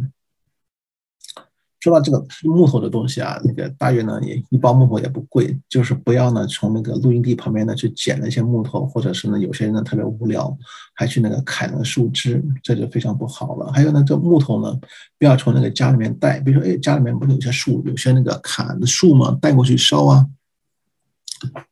[1.85, 10.57] 说到这个木头的东西啊，那个大约呢也一包木头也不贵，就是不要呢从那个露营地旁边呢去捡那些木头，或者是呢有些人呢特别无聊，
[10.95, 13.71] 还去那个砍那个树枝，这就非常不好了。
[13.71, 14.75] 还有呢，这木头呢
[15.19, 20.25] 不要从那个家里面带，比如说哎家里面不是有些树，有些那个砍的树嘛，带过去烧啊，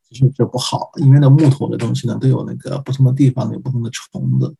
[0.08, 4.54] 其实这不好，因为那木头的东西呢都有那个不同的地方有不同的虫子。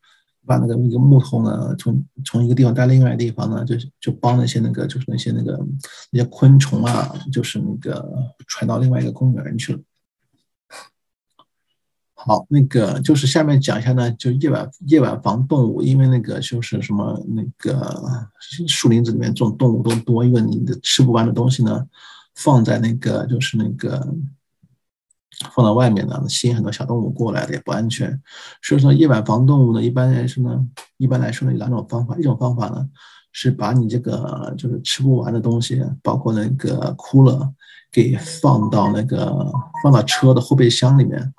[0.47, 5.59] 把那个一个木头呢，从从一个地方带另外一个地方呢，就就帮那些那个就是那些那个
[6.11, 8.07] 那些昆虫啊，就是那个
[8.47, 9.81] 传到另外一个公园去了。
[12.15, 18.29] 好，那个就是下面讲一下呢，就夜晚夜晚防动物，因为那个就是什么那个
[18.69, 21.87] 树林子里面这种动物都多，因为你的吃不完的东西呢，
[22.35, 24.15] 放在那个就是那个。
[25.55, 28.21] 放到外面呢，吸引很多小动物过来的也不安全。
[28.63, 30.67] 所以说，夜晚防动物呢，一般来说呢，
[30.97, 32.17] 一般来说呢有两种方法。
[32.17, 32.89] 一种方法呢，
[33.33, 37.53] 是把你这个就是吃不完的东西，包括那个枯了，
[37.93, 41.33] 给放到那个放到车的后备箱里面，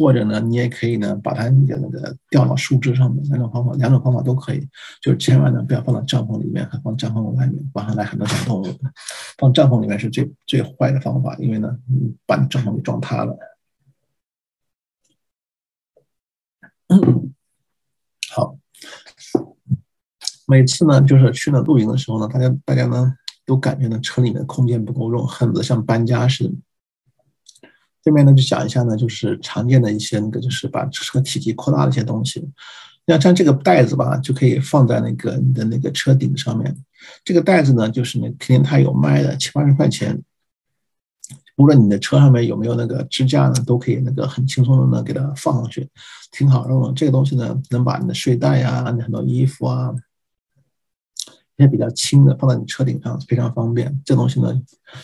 [0.00, 3.22] 或者呢，你也可以呢把它那个那个吊到树枝上面。
[3.24, 4.66] 两种方法，两种方法都可以。
[5.02, 8.66] 就是千万呢不要放到帐篷里面，还放帐篷外面，晚上来很多小动物。
[9.36, 11.76] 放帐篷里面是最最坏的方法，因为呢，
[12.24, 13.36] 把你帐篷给撞塌了。
[18.30, 18.56] 好，
[20.46, 23.12] 每次呢，就是去了露营的时候呢，大家大家呢
[23.44, 26.54] 都感觉呢车里面空间不够用，恨不得像搬家似的。
[28.10, 32.44] 这边呢就讲一下呢，就是常见的一些那个，就是把车体积扩大的一些东西。
[33.06, 36.76] 那像这个袋子吧，就可以放在那个你的那个车顶上面。
[37.24, 40.20] 这个袋子呢，就是那肯定它有卖的，七八十块钱。
[41.56, 45.88] 无论你的车上面有没有那个支架呢，都可以那个很轻松的呢给它放上去，
[46.32, 46.92] 挺好用的。
[46.92, 49.94] 这个东西呢，能把你的睡袋呀、你很多衣服啊，
[51.56, 54.00] 一些比较轻的放在你车顶上，非常方便。
[54.04, 54.60] 这东西呢，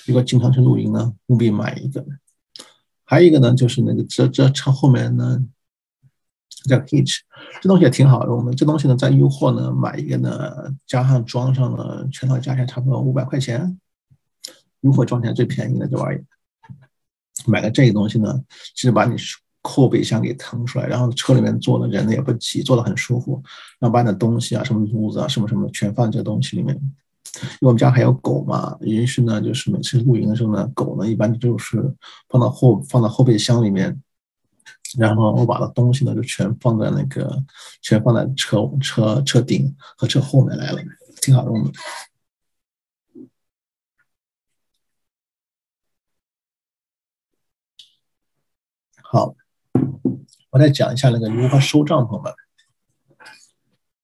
[0.07, 2.05] 如果经常去露营呢，务必买一个。
[3.07, 5.43] 还有一个呢，就是那个这这车后面呢，
[6.69, 7.21] 叫 Hitch，
[7.63, 8.53] 这东西也挺好用的。
[8.53, 13.79] 这东西呢，在优货呢买一个呢，加上装上了，全套加起来差不多五百块钱。
[14.81, 16.25] 优货装起来最便宜的这玩意儿，
[17.47, 18.43] 买个这个东西呢，
[18.75, 19.17] 其实把你
[19.63, 23.43] 后备箱给腾出来，然后车里面坐的人呢也不挤，坐的很舒服。
[23.79, 26.81] 然后把你的东西啊，什么屋子啊，什么什么全放这东西里面。
[27.43, 31.95] 因为我们家还有狗嘛，于是呢，就是每次露营的时候呢，狗呢一般就是
[32.29, 34.03] 放到后放到后备箱里面。
[34.99, 37.45] 然后我把的东西呢就全放在那个，
[37.83, 40.81] 全放在车车车顶和车后面来了，
[41.21, 41.73] 挺好用的。
[49.03, 49.35] 好，
[50.51, 52.33] 我再讲一下那个如何收帐篷吧。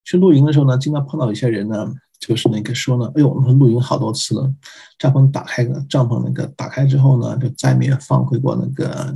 [0.05, 4.55] 去露营的时候呢，经常碰到一些人呢，就是那个说呢，哎呦，我们露营好多次了，
[4.97, 9.13] 帐篷打开个帐篷那个打开之后呢，就再没有放回过那个。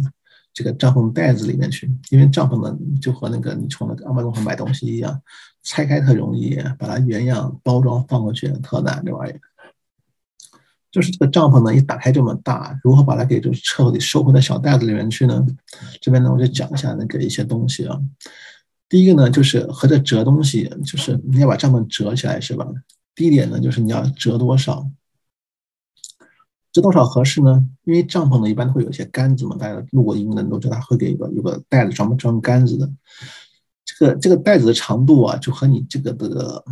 [0.58, 5.20] 这个帐篷袋子里面去，因为帐篷呢就和那个你从那个阿玛逊上买东西一样，
[5.62, 9.02] 拆开特容易，把它原样包装放过去特难。
[9.04, 9.38] 这玩意儿
[10.90, 15.46] 就是这个帐篷呢，一打开这么大，如何把它给就是彻底收回到小袋子里面去呢？
[16.00, 18.00] 这边呢我就讲一下那个一些东西啊。
[18.88, 22.66] 第一个呢就是和这折东西，就是你要把帐篷折起来是吧？
[23.16, 24.88] 第一点呢就是你要折多少。
[26.70, 27.66] 折多少合适呢？
[27.84, 32.88] 因为帐篷呢一般会有些杆子嘛，大家露过营的都知道，会给一个有个袋子专门装杆子的。
[33.86, 36.62] 这个这个袋子的长度啊，就和你这个的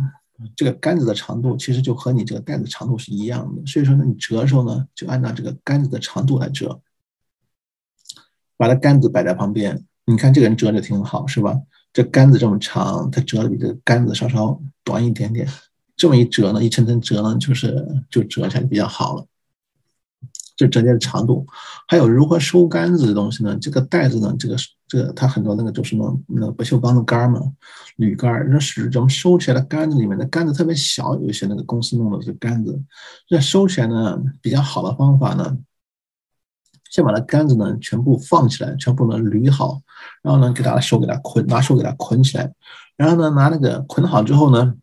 [0.55, 3.65] 这个杆子的长度，其实就和你这个袋子长度是一样的。
[3.65, 6.79] 所以说呢，你折的时候呢，就按照这个杆子的长度来折。
[8.57, 11.59] 把它杆子摆在旁边，你看这个人折的挺好，是吧？
[11.91, 15.47] 这杆子这么长，它折的比这杆子稍稍短一点点。
[15.97, 19.25] 这么一折呢，一层层折呢，就是就折起来比较好了。
[20.57, 21.45] 这折叠的长度，
[21.85, 23.57] 还有如何收杆子的东西呢？
[23.59, 24.55] 这个袋子呢，这个
[24.87, 27.41] 这个它很多那个就是那那不锈钢的杆嘛，
[27.97, 28.47] 铝杆。
[28.49, 32.81] 那是怎么收起来的杆子里面的杆子特别小，有一些那个公司弄的这杆子，
[33.27, 35.57] 这收起来呢比较好的方法呢，
[36.89, 39.81] 先把那杆子呢全部放起来，全部呢捋好，
[40.21, 42.49] 然后呢给它手给它捆，拿手给它捆起来，
[42.95, 44.73] 然后呢拿那个捆好之后呢。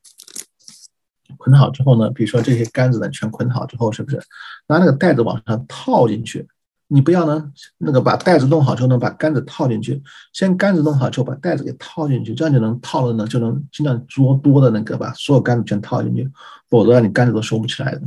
[1.43, 4.23] 捆好之后呢，比如说这些杆子呢全捆好之后，是不是
[4.69, 6.47] 拿那个袋子往上套进去？
[6.87, 10.03] 你不要呢，那个把袋子弄好之后呢，把杆子套进去。
[10.33, 16.31] 先杆子弄好之后，把袋子给套进去，这样就能套了呢，就能尽量捉多的那个把所有杆子全套进去，
[16.69, 18.03] 否则你杆子都收不起来的。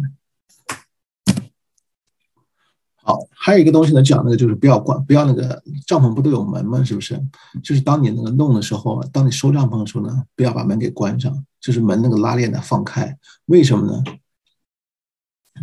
[3.08, 6.84] 好，还有一个东西呢，讲那个就是不要关，不要那个帐篷不都有门吗？
[6.84, 7.16] 是不是？
[7.64, 13.16] 就是当你那个弄的时候，当你收帐篷的时候呢，不要把门给关上，就是门那个拉链呢放开。
[13.46, 14.04] 为什么呢？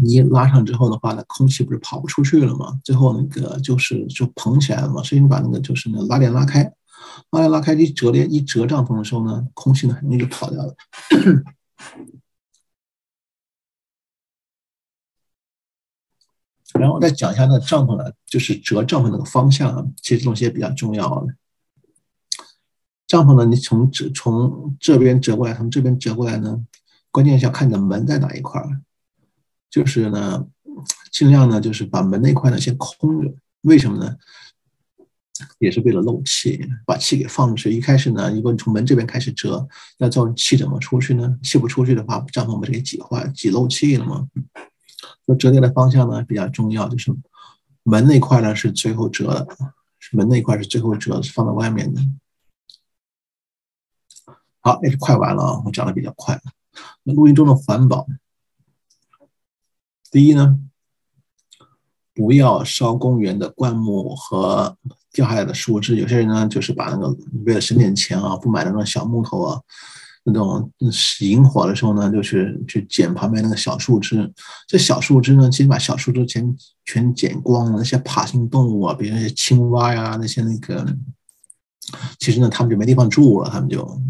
[0.01, 2.81] 你一拉上之后的话呢，空气不是跑不出去了吗？
[2.85, 5.03] 最后那个就是就蓬起来了嘛。
[5.03, 6.63] 所以你把那个就是那拉链拉开，
[7.33, 10.75] 拉链拉开一折叠一折帐篷的时候呢，空气呢很容易就跑掉了。
[16.83, 21.25] 然后再讲一下那帐篷呢，就是折帐篷那个方向啊，其实这东西也比较重要。
[23.07, 26.61] 帐篷呢，你从这从这边折过来，从这边折过来呢，
[27.13, 28.81] 关键是要看你的门在哪一块儿。
[29.71, 30.45] 就是呢，
[31.13, 33.33] 尽量呢，就是把门那块呢先空着。
[33.61, 34.17] 为什么呢？
[35.61, 37.71] 也是为了漏气，把气给放出去。
[37.73, 39.69] 一开始呢，如果你从门这边开始折，
[39.99, 41.39] 那造成气怎么出去呢？
[41.45, 44.27] 气不出去的话，帐篷不是给挤坏、挤漏气了吗？
[45.27, 47.15] 说折叠的方向呢比较重要，就是
[47.83, 49.47] 门那块呢是最后折的，
[50.13, 52.01] 门那块是最后折，放在外面的。
[54.61, 56.41] 好，也是快完了啊，我讲的比较快。
[57.03, 58.07] 那录音中的环保，
[60.11, 60.59] 第一呢，
[62.15, 64.77] 不要烧公园的灌木和
[65.13, 65.97] 掉下来的树枝。
[65.97, 67.09] 有些人呢就是把那个
[67.45, 69.61] 为了省点钱啊，不买那种小木头啊。
[70.25, 70.71] 那种
[71.21, 74.33] 引火的时候呢，就是去捡旁边那个小树枝。
[74.69, 77.79] 这小树枝呢，其实把小树枝全全剪光了。
[77.79, 80.87] 那些爬行动物啊，比如那些青蛙呀，那些那个，
[82.19, 84.01] 其实呢，他们就没地方住了，他们就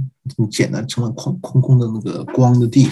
[0.50, 2.84] 捡的成了空空空的那个光的地。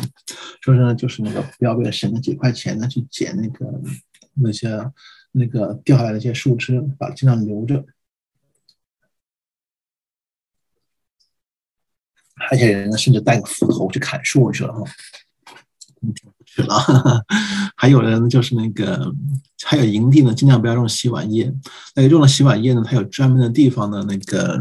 [0.64, 3.66] 所以说呢，就是那个不要为了省那几块钱呢，去捡那个
[4.34, 4.90] 那些
[5.32, 7.84] 那个掉下来的一些树枝，把尽量留着。
[12.48, 14.82] 而且人呢，甚至带个斧头去砍树去了哈，
[16.00, 17.24] 不去了。
[17.76, 19.12] 还有人就是那个，
[19.64, 21.52] 还有营地呢，尽量不要用洗碗液。
[21.94, 24.58] 那个用了洗碗液呢，它有专门的地方呢，那个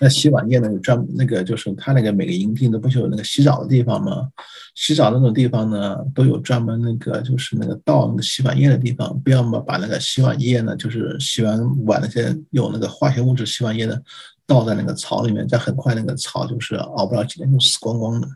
[0.00, 4.28] 那洗碗液呢有专那个就是它那个每个营地都不是有那个洗澡的地方吗？
[4.74, 14.02] 洗澡那种地方呢都有专门那个就是那个倒那个洗碗液的地方，不要么把那个洗碗液呢，就是洗完碗那些有那个化学物质洗碗液的。
[14.46, 18.28] 倒在那个草里面，再很快那个草就是熬不了几天就死光光的。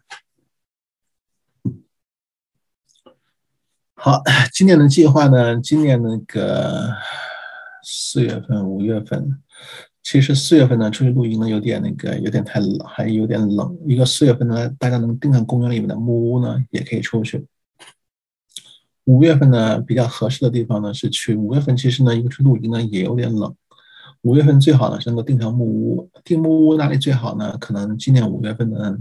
[3.94, 5.61] 好，今年的计划呢？
[5.61, 6.90] 今年那个
[7.84, 9.42] 四月份、五月份，
[10.02, 13.78] 其实四月份呢出去露营呢有点那个有点太冷，还有点冷。
[13.86, 17.46] 一个四月份呢，大家能订上公园里面的木屋呢，也可以出去。
[19.04, 23.54] 五月份呢比较合适的地方呢是去五月份，其实呢一个去露营呢也有点冷。
[24.23, 27.57] 五月份最好呢是能够订上木屋，订木屋哪里最好呢？
[27.59, 28.99] 可能今年五月份呢。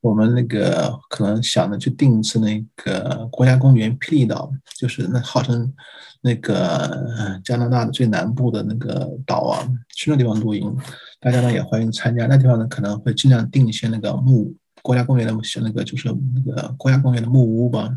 [0.00, 5.72] 我们那个可能想着去定一次那个国家公园霹雳岛，就是那号称
[6.20, 9.66] 那个加拿大的最南部的那个岛啊，
[9.96, 10.76] 去那地方露营，
[11.20, 12.26] 大家呢也欢迎参加。
[12.26, 17.88] 那地方呢可能会尽量定一些那个木国家公园的那个就是那个国家公园的木屋吧。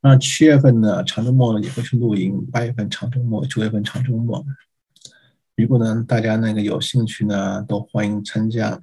[0.00, 4.44] 那七月份呢长周末也会去露营，八月份长周末，九月份长周末。
[5.56, 8.78] 如果呢大家那个有兴趣呢，都欢迎参加。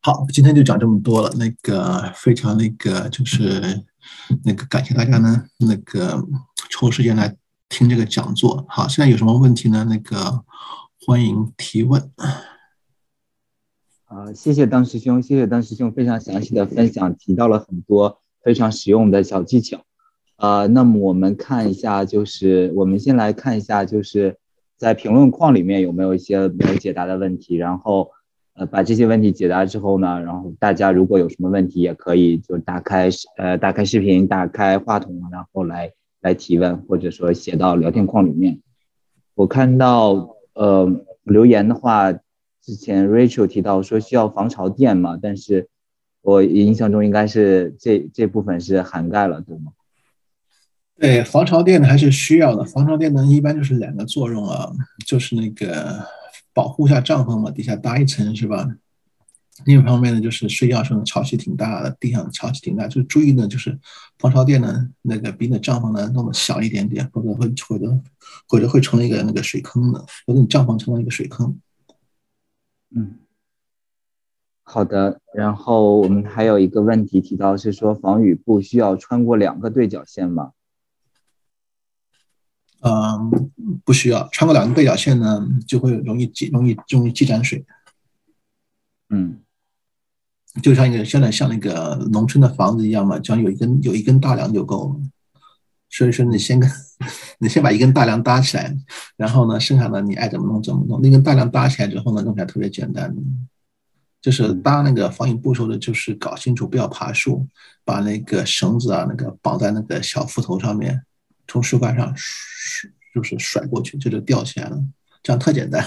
[0.00, 1.32] 好，今天就讲这么多了。
[1.36, 3.82] 那个非常那个就是
[4.44, 6.24] 那个感谢大家呢，那个
[6.70, 7.34] 抽时间来
[7.68, 8.64] 听这个讲座。
[8.68, 9.84] 好，现在有什么问题呢？
[9.88, 10.44] 那个
[11.04, 12.12] 欢迎提问。
[14.04, 19.80] 啊，谢谢邓师兄，谢谢邓师兄非常详细的分享，提到了很多非常实用的小技巧。
[20.36, 24.36] 啊，那么我们看一下，就是我们先来看一下，就是
[24.76, 28.12] 在评论框里面有没有一些没有解答的问题，然后。
[28.58, 35.92] 呃，把这些问题解答之后呢，然后大家如果有什么问题，也可以就打开呃打开视频，打开话筒，然后来
[36.22, 38.62] 来提问，或者说写到聊天框里面。
[39.34, 40.90] 我看到呃
[41.22, 42.10] 留言的话，
[42.62, 45.68] 之前 Rachel 提到说需要防潮垫嘛，但是
[46.26, 49.72] 我印象中应该是这这部分是涵盖了，对吗？
[50.98, 52.64] 对，防潮垫呢还是需要的。
[52.64, 54.72] 防潮垫呢一般就是两个作用啊，
[55.06, 56.06] 就是那个。
[56.56, 58.66] 保护一下帐篷嘛，底下搭一层是吧？
[59.66, 63.78] 另一方面呢，就是睡觉时候潮气挺大的，地上潮气挺大，就注意呢，就是
[64.18, 68.00] 防潮垫呢，那个比你的帐篷呢弄得小一点点，否则会或者
[68.48, 71.60] 或者会成为一个那个水坑的，否则你帐篷成了一个水坑。
[72.94, 73.18] 嗯，
[74.68, 75.20] 好的。
[75.32, 80.50] 然后我们还有一个问题提到是说，防雨布需要穿过两个对角线吗？
[82.80, 83.50] 嗯，
[83.84, 87.64] 不需要穿过两个对角线呢，就会容易积容易容易积攒水。
[89.08, 89.40] 嗯，
[90.62, 95.00] 就像一个现在像那个农村的房子一样嘛，只要有一根有一根大梁就够了。
[95.88, 96.68] 所以说你先跟
[97.38, 98.76] 你先把一根大梁搭起来，
[99.16, 101.00] 然后呢，剩下的你爱怎么弄怎么弄。
[101.00, 103.14] 那根大梁搭起来之后呢，弄起来特别简单。
[104.26, 107.46] 就是搭那个防雨布时候的，就是搞清楚不要爬树，
[107.84, 111.00] 把那个绳子啊那个绑在那个小斧头上面，
[111.46, 112.12] 从树干上。
[113.14, 114.76] 就是甩过去，这就吊起来了，
[115.22, 115.80] 这样特简单。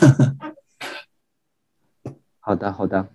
[2.40, 3.10] 好的，好的。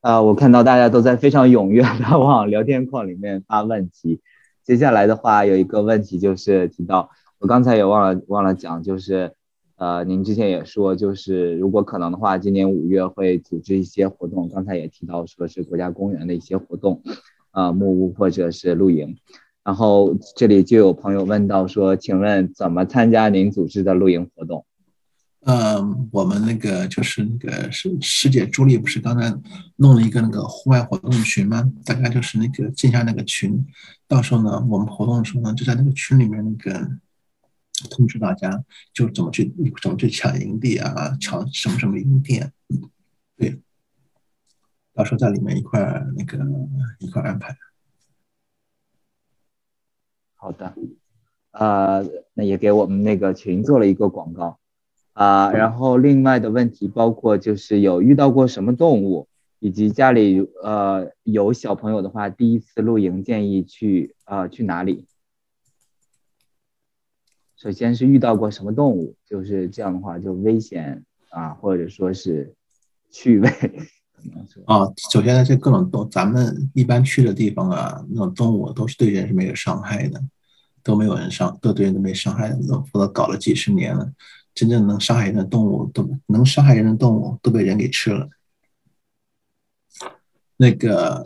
[0.00, 4.20] 啊，我看到大家都在非常踊跃的往聊天框里面发问题。
[4.62, 7.10] 接下来的话，有一个问题就是提到，
[7.40, 9.34] 我刚才也忘了忘了讲，就是
[9.82, 14.48] 呃，您之前也说，就是如果可能的话，今年五月会组织一些活动。
[14.48, 17.02] 刚才也提到说是国家公园的一些活动，
[17.50, 19.16] 呃，木屋或者是露营。
[19.64, 24.64] 然后这里就有朋友问到说：“请问怎么参加您组织的露营活动？”
[25.44, 29.36] 嗯，我们那个就是那个师师姐朱莉不是刚才
[29.74, 31.68] 弄了一个那个户外活动群吗？
[31.84, 33.66] 大家就是那个进下那个群，
[34.06, 36.88] 到时候呢，我们活动的时候呢，就在那个群里面那个
[37.90, 39.52] 通知大家，就怎么去
[39.82, 42.42] 怎么去抢营地啊，抢什么什么营地，
[43.36, 43.60] 对，
[44.94, 45.80] 到时候在里面一块
[46.16, 46.38] 那个
[46.98, 47.56] 一块安排。
[50.34, 50.74] 好的，
[51.52, 52.04] 呃，
[52.34, 54.58] 那也给我们那个群做了一个广告，
[55.12, 59.28] 啊，然后另外的问题包括就是有遇到过什么动物，
[59.60, 65.06] 以及家里呃有小朋友的话，第一次露营建议去呃去哪里？
[67.62, 72.52] 首先是遇到过什么动物，就是这样的话就危险啊，或者说是
[73.08, 73.48] 趣味。
[74.64, 74.80] 啊，
[75.12, 80.20] 首先呢，这各种动，咱们一般去的地方啊，那种动物都是对人是没有伤害的，
[80.82, 82.56] 都没有人伤，都对人都没伤害的，
[82.92, 84.12] 否则搞了几十年了，
[84.52, 88.28] 真正能伤害人的动物，都能伤害人的动物都被人给吃了。
[90.62, 91.20] 那个，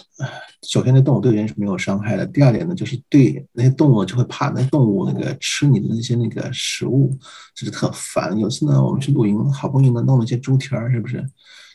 [0.62, 2.24] 首先，那动物对人是没有伤害的。
[2.24, 7.14] 第二点呢，就是对那些动物就会怕那动物那个吃你的那些那个食物，
[7.55, 8.39] 就是特烦。
[8.39, 11.22] 有次呢，我们去露营，好不容易呢弄了一些猪蹄儿，是不是？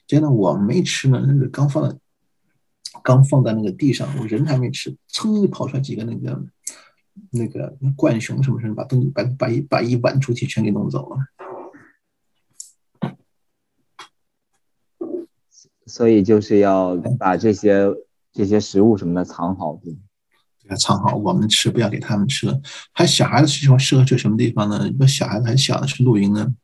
[0.08, 1.96] 结果呢我没吃呢，那个刚放在
[3.04, 6.44] 刚放在那个地上，我人还没吃，噌就跑出来几个那个
[7.30, 11.18] 那个那浣熊什么什么，把东西把把一把一碗猪蹄全给弄走了。
[15.92, 17.86] 所以就是要把这些
[18.32, 19.94] 这些食物什么的藏好，对
[20.70, 22.62] 要藏好，我们吃，不要给他们吃了。
[22.94, 24.88] 还小孩子喜欢适合去什么地方呢？
[24.90, 26.56] 如果小孩子还小的去露营呢，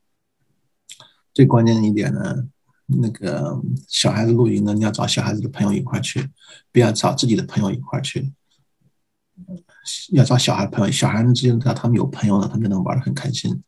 [1.34, 2.48] 最关键的一点呢，
[2.86, 6.30] 那个小孩子露营呢，你要找小孩子的朋友一块去，
[6.72, 8.32] 不要找自己的朋友一块去。
[10.14, 13.62] 要找小孩朋友，小孩子之间知道他们有朋友了，他们就能玩的很开心。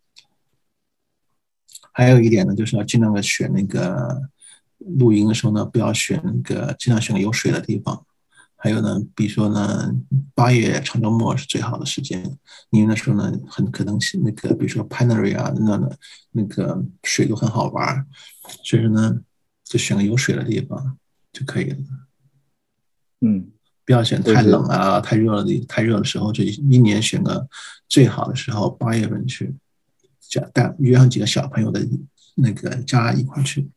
[1.91, 4.21] 还有一点呢，就是要尽量的选那个
[4.79, 8.05] 露营的时候呢，不要选那个尽量选个有水的地方。
[8.61, 9.89] 还有呢，比如说呢，
[10.35, 12.21] 八月长周末是最好的时间，
[12.71, 15.89] 因为那时候呢，很可能是那个，比如说 panery 啊，那那
[16.31, 18.05] 那个水都很好玩，
[18.63, 19.21] 所以说呢，
[19.63, 20.97] 就选个有水的地方
[21.31, 21.77] 就可以了。
[23.21, 23.49] 嗯，
[23.85, 27.47] 不要选太冷啊、太热的、太热的时候，就一年选个
[27.87, 29.55] 最好的时候，八月份去，
[30.19, 31.87] 叫带约上几个小朋友的
[32.35, 33.69] 那个家一块去。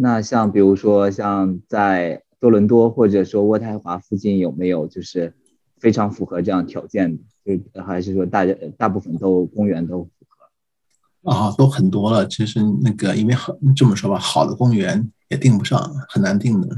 [0.00, 2.22] 那像比如说像在。
[2.40, 5.34] 多伦多或者说渥太华附近有没有就是
[5.78, 7.58] 非常符合这样条件的？
[7.74, 11.30] 就还是说大家大部分都公园都符合？
[11.30, 12.26] 啊，都很多了。
[12.26, 15.78] 其实那个因为好这么说吧，好的公园也订不上，
[16.08, 16.68] 很难订的。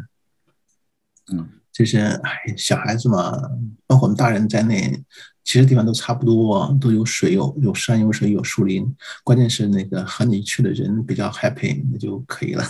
[1.32, 3.40] 嗯，就是哎，小孩子嘛，
[3.86, 5.00] 包括我们大人在内，
[5.44, 8.84] 其实地方都差不多，都有水，有有山，有水，有树林。
[9.22, 12.64] 关键是那个和你去的人比较 happy，那就可以了。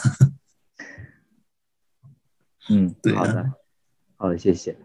[2.75, 3.53] 嗯，好的，
[4.17, 4.79] 好的，谢谢。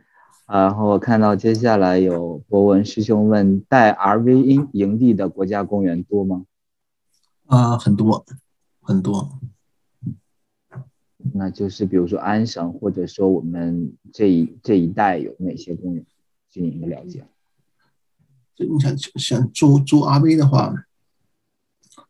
[0.45, 6.45] 然后我看到接下来有博文师兄问：带 RV 营营地的国家公园多吗？
[7.45, 8.25] 啊，很多，
[8.81, 9.39] 很多。
[11.33, 16.05] 那就是比如说安省，或者说我们这一这一带有哪些公园？
[16.49, 17.25] 据您的了解？
[18.55, 20.73] 就你想想租租 RV 的话，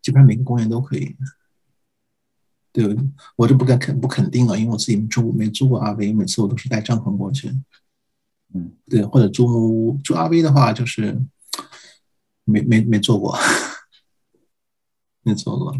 [0.01, 1.15] 基本上每个公园都可以。
[2.78, 2.95] 对，
[3.36, 7.49] 我就不敢肯不肯定了，因为我自己没住没租过 RV，每次我都是带帐篷过去。
[8.53, 9.97] 嗯，对，或者租木屋。
[10.03, 11.19] 租 RV 的话，就是
[12.43, 13.36] 没没没做过，
[15.23, 15.75] 没做过。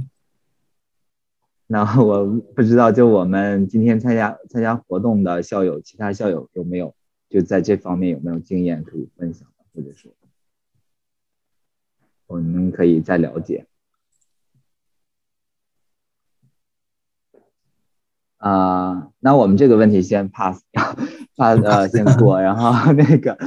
[1.70, 2.26] 那我
[2.56, 6.96] 不知道，就我们今天参加参加活动的校友，其他校友有没有
[7.30, 10.12] 就在这方面有没有经验可以分享的，或者说
[12.26, 13.68] 我们可以再了解。
[18.38, 20.84] 啊，那我们这个问题先 pass 掉，
[21.36, 23.38] pass 呃先过，然后 那个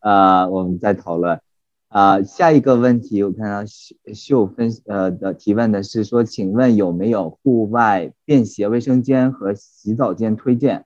[0.00, 1.40] 呃我们再讨论。
[1.88, 10.84] 啊，下一个问题我看到秀秀分呃的提问的是说，请问有没有户外便携卫生间和洗澡间推荐？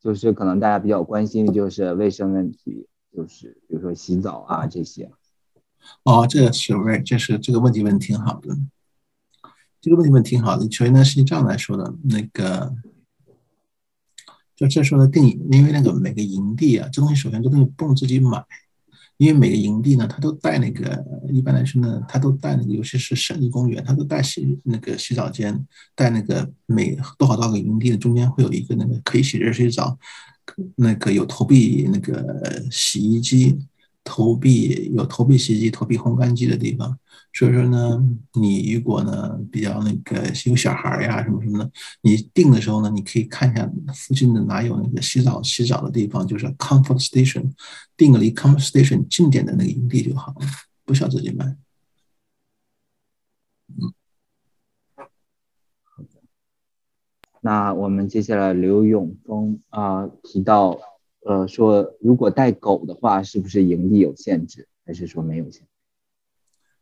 [0.00, 5.10] 就是可能大家比较关心的就是卫生问题，就是比如说洗澡啊这些。
[6.04, 8.56] 哦，这个是问，这是这个问题问挺好的，
[9.80, 10.70] 这个问题问挺好的。
[10.70, 12.72] 首先呢，是这样来说的，那个。
[14.56, 18.42] 就这时候的定义，因为那个每个营地啊，这东西首先这东西不能自己买，
[19.16, 29.98] 因为每个营地呢，它都带那个，一般来说呢，它都带那个，尤其是省立公园，它都带洗那个洗澡间，带那个每多少多少个营地的中间会有一个那个可以洗热水澡，
[30.76, 33.58] 那个有投币那个洗衣机，
[34.04, 36.96] 投币有投币洗衣机、投币烘干机的地方。
[37.32, 38.00] 所以说呢，
[38.34, 41.68] 你如果呢比较那个有小孩呀什么什么的，
[42.02, 47.52] 你定的时候呢，你可以看一下附近的哪有那个洗澡洗澡的地方，就是 comfort station，
[47.96, 50.46] 定个离 comfort station 近点的那个营地就好了，
[50.84, 51.44] 不需要自己买。
[53.66, 53.92] 嗯，
[54.96, 56.22] 好的。
[57.40, 60.78] 那我们接下来刘永峰啊提到，
[61.24, 65.66] 呃说如果带狗的话，是不是营地有限制，还是说没有限？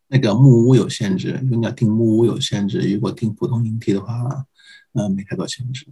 [0.09, 4.47] 那个木屋有限制，如果你要订木屋有限制，如果订普通营地的话，
[4.93, 5.87] 呃，没太多限制。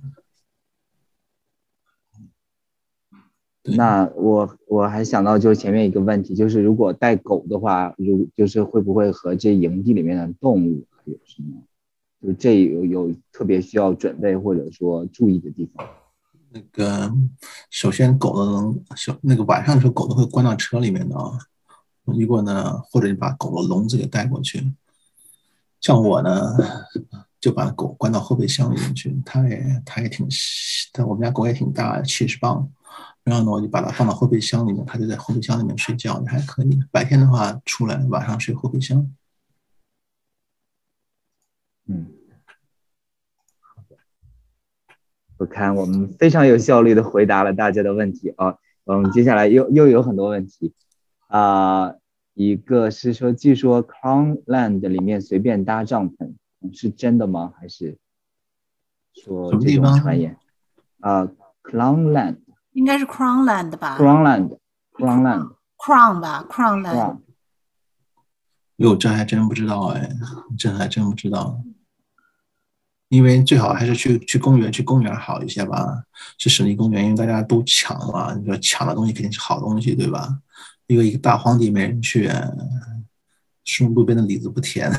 [3.63, 11.63] 那我我还想到，就是前面一个问题，就是如果带狗的话，如就是会不会和这营地里面的动物有什么，
[12.21, 15.87] 就这有有特别需要准备或者说注意的地方？
[16.53, 17.13] 那个
[17.71, 21.39] 首先狗的能小那个晚上的时候狗都会关到车里面的啊。
[22.05, 24.73] 如果呢，或者你把狗的笼子给带过去，
[25.81, 26.57] 像我呢，
[27.41, 29.17] 就把狗关到后备箱里面去。
[29.25, 30.27] 它也它也挺，
[30.93, 32.69] 但我们家狗也挺大，七十磅。
[33.23, 36.81] 然后呢，我就把它放到后备箱里面，它就在后备箱里面睡觉，也还可以。
[36.91, 39.15] 白天的话出来，晚上睡后备箱。
[41.87, 42.07] 嗯，
[45.41, 48.57] 我看我们非常有效率的回答了大家的问题啊。
[48.85, 50.75] 我们接下来又又有很多问题
[51.29, 51.95] 啊。
[52.35, 56.35] 一个是说，据说 Crownland 里面随便搭帐篷，
[56.73, 57.55] 是真的吗？
[57.59, 57.97] 还是
[59.15, 60.37] 说这种传言。
[61.01, 61.27] 啊
[61.63, 62.37] ，Crownland
[62.73, 67.19] 应该是 Crownland 吧？Crownland，Crownland，Crown 吧，Crownland。
[68.77, 70.11] 哟，这还真不知道哎，
[70.59, 71.59] 这还真不知道。
[73.11, 76.05] 因为最好还是去去公园，去公园好一些吧。
[76.39, 80.41] 去省立公园，因为大家都抢嘛，你说抢的东西肯定是好东西，对吧？
[80.87, 82.31] 因为一个大荒地没人去，
[83.65, 84.91] 说路边的李子不甜。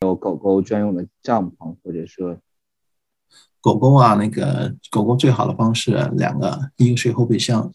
[0.00, 2.38] 有狗狗专用的帐篷，或者说
[3.60, 7.70] 狗狗啊，那个狗狗最好的方式两个，一个睡后备箱，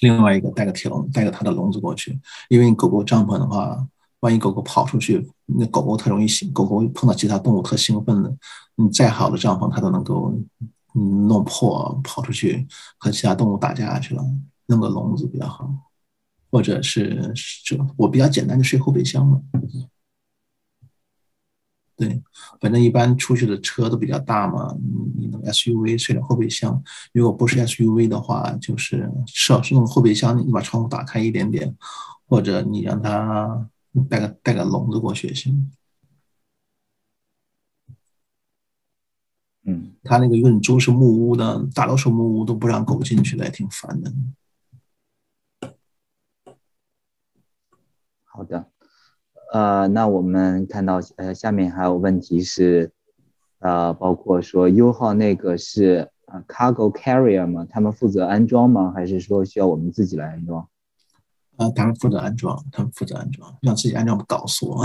[0.00, 2.20] 另外一个带个铁笼，带个它的笼子过去。
[2.50, 3.86] 因为狗狗帐篷的话，
[4.26, 8.36] 万一狗狗跑出去，那狗狗特容易醒，狗狗碰到其他动物特兴奋的，
[8.74, 10.34] 你再好的帐篷它都能够
[10.92, 12.66] 弄破，跑出去
[12.98, 14.24] 和其他动物打架去了。
[14.66, 15.72] 弄个笼子比较好，
[16.50, 17.32] 或者是
[17.64, 19.40] 这我比较简单的睡后备箱嘛。
[21.96, 22.20] 对，
[22.60, 24.76] 反正一般出去的车都比较大嘛，
[25.16, 31.76] 你你 SUV 睡点后备箱，如果不是 SUV 的话，就是少是用后备箱，你把窗户打开一点点，
[32.28, 33.68] 或者你让它
[34.04, 35.70] 带个带个笼子过去也行。
[39.64, 44.12] 嗯，他那个润珠是木屋的，大多数木屋都不让狗进去的，也挺烦的。
[48.24, 48.70] 好的。
[49.52, 52.92] 呃，那我们看到呃下面还有问题是，
[53.60, 57.66] 呃，包括说优号那个是呃 cargo carrier 吗？
[57.68, 58.92] 他们负责安装吗？
[58.92, 60.68] 还是说需要我们自己来安装？
[61.56, 64.84] 啊，他们负责安装，他们负责安装，让自己安装不搞死我。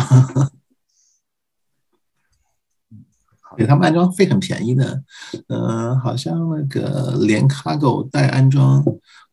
[3.58, 5.04] 给他们安装费很便宜的，
[5.48, 8.82] 嗯，好像那个连 cargo 带安装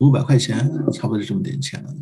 [0.00, 0.58] 五百块钱，
[0.92, 1.94] 差不多就这么点钱了。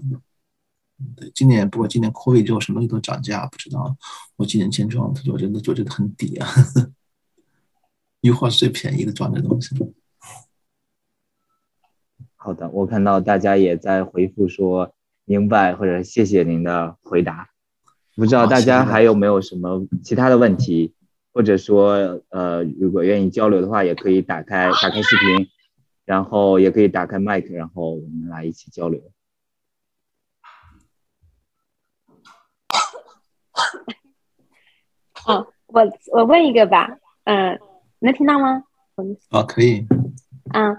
[1.14, 3.94] 对，今年不过今年 COVID 之后，什么东西都涨价，不知道。
[4.36, 6.48] 我今年先装，他说我觉得我觉得很抵啊。
[8.22, 9.76] 优化是最便宜的装这东西。
[12.34, 14.90] 好的，我看到大家也在回复说
[15.26, 17.50] 明白或者谢谢您的回答。
[18.16, 20.94] 不知道大家还有没有什么其他的问题，
[21.34, 25.48] 或者说呃，如果愿意交流的话，也可以打开打开视频，
[26.06, 29.02] 然后也可以打开麦克，然后我们来一起交流。
[35.26, 37.58] 哦，我我问一个吧，嗯，
[37.98, 38.62] 能听到吗？
[39.28, 39.86] 啊，可以。
[40.54, 40.74] 嗯，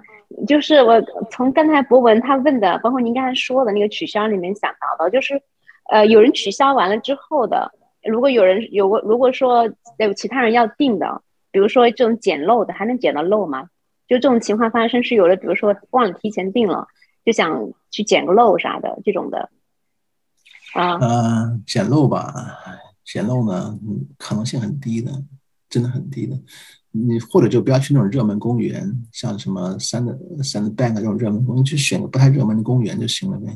[0.47, 1.01] 就是我
[1.31, 5.41] 从刚才博文他问的，包括您刚才说的那个取消里面想到的，就是，
[5.89, 7.71] 呃，有人取消完了之后的，
[8.03, 11.21] 如果有人有过，如果说有其他人要订的，
[11.51, 13.69] 比如说这种捡漏的，还能捡到漏吗？
[14.07, 16.87] 就这种情况发生是有的，比如说忘了提前订了，
[17.25, 19.49] 就想去捡个漏啥的这种的。
[20.73, 22.33] 啊，嗯，捡漏吧，
[23.03, 23.77] 捡漏呢，
[24.17, 25.11] 可能性很低的，
[25.77, 26.35] 真的很低的。
[26.91, 33.55] 你或者就不要去那种热门公园，像什么 Sand Sandbank 这种热门公园，就选个不太热门的公园就行了呗。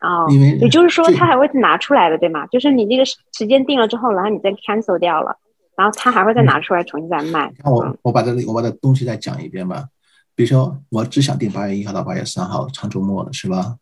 [0.00, 2.46] 哦，因为也就是说，他还会拿出来的，对吗？
[2.46, 5.36] 就是你那个时间定了之后，然后你再 cancel 掉了，
[5.76, 7.52] 然后他还会再拿出来重新再卖。
[7.62, 9.88] 那我我把这我把这东西再讲一遍吧。
[10.34, 13.76] 比如说，我只想订八月一号到八月三号长周末的是吧？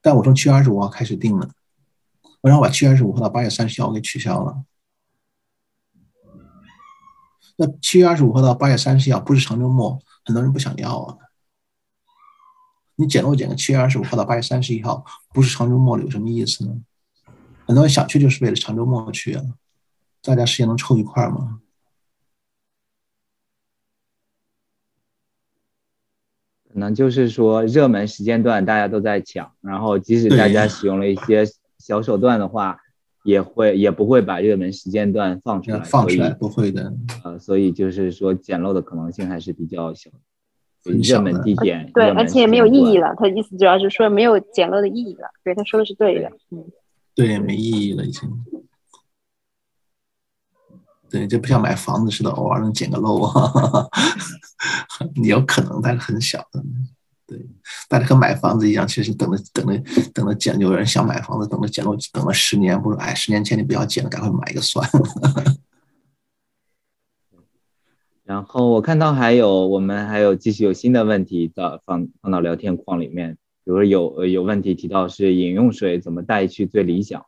[0.00, 1.48] 但我从七月二十五号开始订了，
[2.42, 4.62] 我让我把七月二十五号到八月三十号给取消了。
[7.62, 11.18] 那七月二十五号到八月三十号不是长周末，很多人不想要啊。
[12.94, 15.04] 你捡漏捡个七月二十五号到八月三十一号，
[15.34, 16.80] 不是长周末了，有什么意思呢？
[17.66, 19.44] 很多人想去就是为了长周末去啊，
[20.22, 21.60] 大家时间能凑一块吗？
[26.72, 31.44] 可能就是说热门时间段大家都在抢，然后即使大家使用了一些
[31.78, 32.80] 小手段的话，
[33.24, 35.80] 也会也不会把热门时间段放出来。
[35.80, 36.92] 放出来不会的。
[37.24, 40.10] 呃，所以就是说捡漏的可能性还是比较小。
[40.84, 41.90] 热门地点。
[41.92, 43.14] 对，而且没有意义了。
[43.16, 45.28] 他的意思主要是说没有捡漏的意义了。
[45.44, 46.30] 对，他说的是对的。
[46.50, 46.64] 嗯。
[47.14, 48.30] 对，没意义了已经。
[51.10, 53.86] 对，就不像买房子似的，偶尔能捡个漏啊，
[55.16, 56.64] 你有可能，但是很小的。
[57.30, 57.38] 对，
[57.88, 59.80] 大家和买房子一样，其实等了等了
[60.12, 65.00] 等了捡，有人想买房子，等了捡了，等了十年，不如哎，十年前你不要捡了，赶快买一个算了。
[68.24, 77.24] 然后我看到还有我们还有继续有新的问题的放放到聊天框里面，比如说有有问题提到是饮用水怎么带去最理想。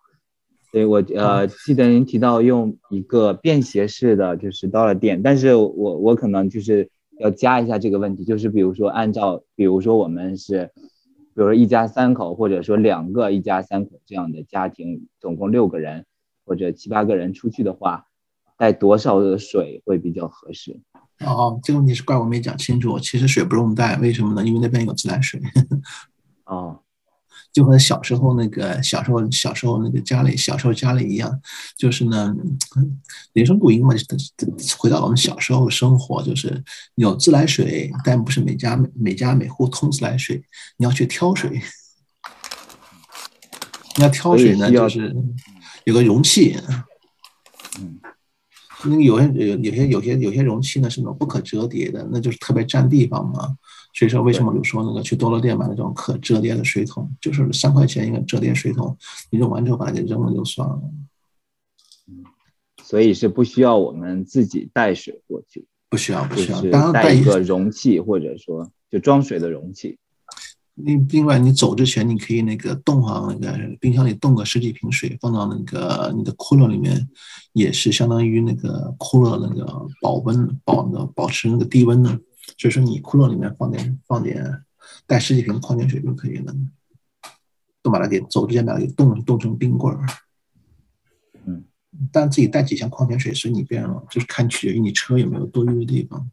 [0.73, 6.89] 所以我呃记得您提到用一个便携式的，就是到了店，但是我我可能就是
[7.23, 16.05] 要加一下这个问题，就是比如说按照比如说我们是，比如说一家三口或者说两个一家三口这样的家庭，总共六个人，
[16.45, 18.07] 或者七八个人出去的话，
[18.59, 20.81] 带多少的水会比较合适？
[21.25, 22.99] 哦，这个问题是怪我没讲清楚。
[22.99, 24.45] 其实水不用带，为什么呢？
[24.45, 25.41] 因为那边有自来水。
[26.45, 26.81] 哦，
[27.53, 31.41] 就和小时候那个小时候小时候那个家里小时候家里一样，
[31.77, 32.35] 就是呢，
[33.35, 33.95] 人生不音嘛，
[34.79, 40.43] 回到我们小时候生活，就是有自来水，但不是每家每每家每户通自来水，
[40.79, 41.61] 你要去挑水。
[43.97, 45.15] 你要挑水呢，就是
[45.85, 46.57] 有个容器。
[47.79, 48.01] 嗯。
[48.85, 53.57] 那个有些有有些有些有些容器呢是那种不可折叠的，那就是特别占地方嘛。
[53.95, 58.97] 所以说为什么比如说那个去多乐店买那种可折叠的水桶，就是三块钱一个折叠水桶，
[59.31, 60.81] 你用完之后把它给扔了就算了。
[62.09, 62.25] 嗯，
[62.83, 69.99] 所以是不需要我们自己带水过去，不需要不需要，当然带一个容器或者说就装水的容器。
[70.75, 77.07] 另另外，你走之前，你可以那个冻上那个冰箱里冻个十几瓶水，放到那个你的库乐里面，
[77.53, 82.19] 也是相当于那个库乐那个保温保的保持那个低温的。
[82.57, 84.65] 所以说，你窟窿里面放点放点
[85.07, 86.55] 带十几瓶矿泉水就可以了。
[87.85, 90.07] 都把它给走之前把它给冻冻成冰棍儿。
[91.45, 91.65] 嗯，
[92.13, 96.31] 但自己带几箱矿泉水随你便了，就是看取决于你车有没有多余的地方。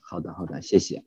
[0.00, 1.04] 好的，好的，谢谢。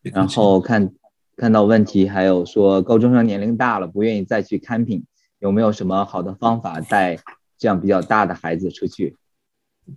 [0.00, 0.94] 然后看
[1.36, 5.04] 看到问题，还有说高中生年龄大了，不愿意再去 camping，
[5.40, 7.18] 有没有什么好的方法带
[7.58, 9.18] 这样比较大的孩子出去？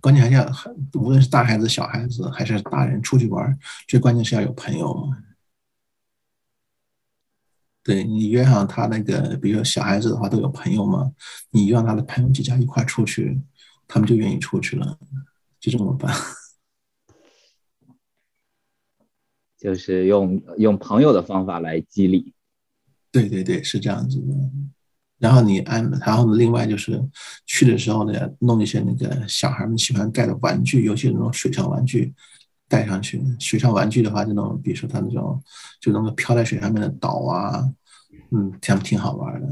[0.00, 0.46] 关键还是要，
[1.00, 5.10] 无论是大孩子、小孩子，还是大人出去玩，最关键是要有朋友。
[7.84, 11.12] 对你约上他那个，比如说小孩子的话都有朋友嘛，
[11.50, 13.40] 你让他的朋友几家一块出去，
[13.88, 14.98] 他们就愿意出去了，
[15.58, 16.14] 就这么办。
[19.58, 22.32] 就是用用朋友的方法来激励，
[23.10, 24.34] 对对对，是这样子的。
[25.22, 27.00] 然后你安，然后另外就是
[27.46, 32.12] 去的时候呢，弄一些那个小孩们喜欢带的玩具，尤其那种水上玩具
[32.68, 33.22] 带上去。
[33.38, 35.40] 水上玩具的话，就那种比如说他那种
[35.80, 37.72] 就那个漂在水上面的岛啊，
[38.32, 39.48] 嗯，这样挺好玩的。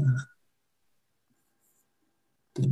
[2.53, 2.69] 对。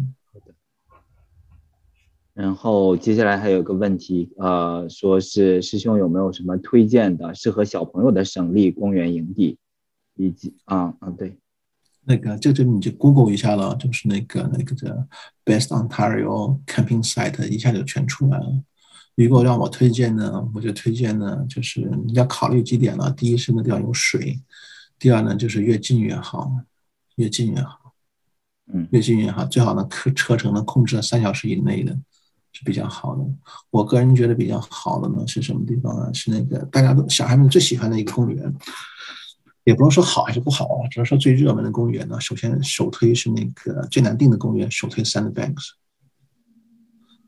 [2.33, 9.57] 然后接下来还有个问题，呃，说是师兄有没有什么推荐的适合小朋友的省立公园营地，
[10.15, 11.37] 以及啊啊对，
[12.09, 14.87] 那个这就你就 Google 一下了，就是那个那个叫
[15.45, 18.63] Best Ontario Camping Site，一下就全出来了。
[19.15, 23.11] 如果让我推荐呢，我就推荐呢，就是你要考虑几点了。
[23.11, 24.41] 第一是那地方有水，
[24.97, 26.51] 第二呢就是越近越好，
[27.17, 27.93] 越近越好，
[28.73, 31.95] 嗯，越近越好，最好呢车车程能控制在三小时以内的。
[32.51, 33.23] 是比较好的，
[33.69, 36.11] 我个人觉得比较好的呢是什么地方呢？
[36.15, 38.51] 是那个大家都小孩们最喜欢的一个公园，
[39.63, 42.19] 也不能说好还是不好啊，只能说最热门的公园呢。
[42.19, 45.71] 首先首推是那个最难定的公园，首推 Sandbanks。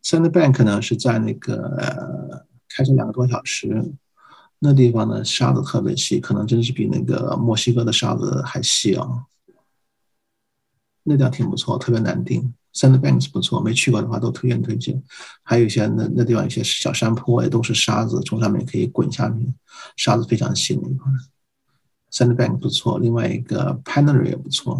[0.04, 3.94] Sandbank 呢是在那个开车两个多小时，
[4.58, 9.08] 那地方呢沙子特别细，可能真是比那个墨西哥的沙子还细啊。
[11.04, 12.54] 那地方挺不错，特别难定。
[12.74, 15.04] Sandbanks 不错，没去过的话都推荐推荐。
[15.44, 19.54] 还有一些那那地方一些小山坡也都是沙子，从上面可以滚下面，
[19.98, 21.12] 沙子非常细那一块。
[22.12, 24.80] Sandbank 不错，另外一个 Panery 也不错。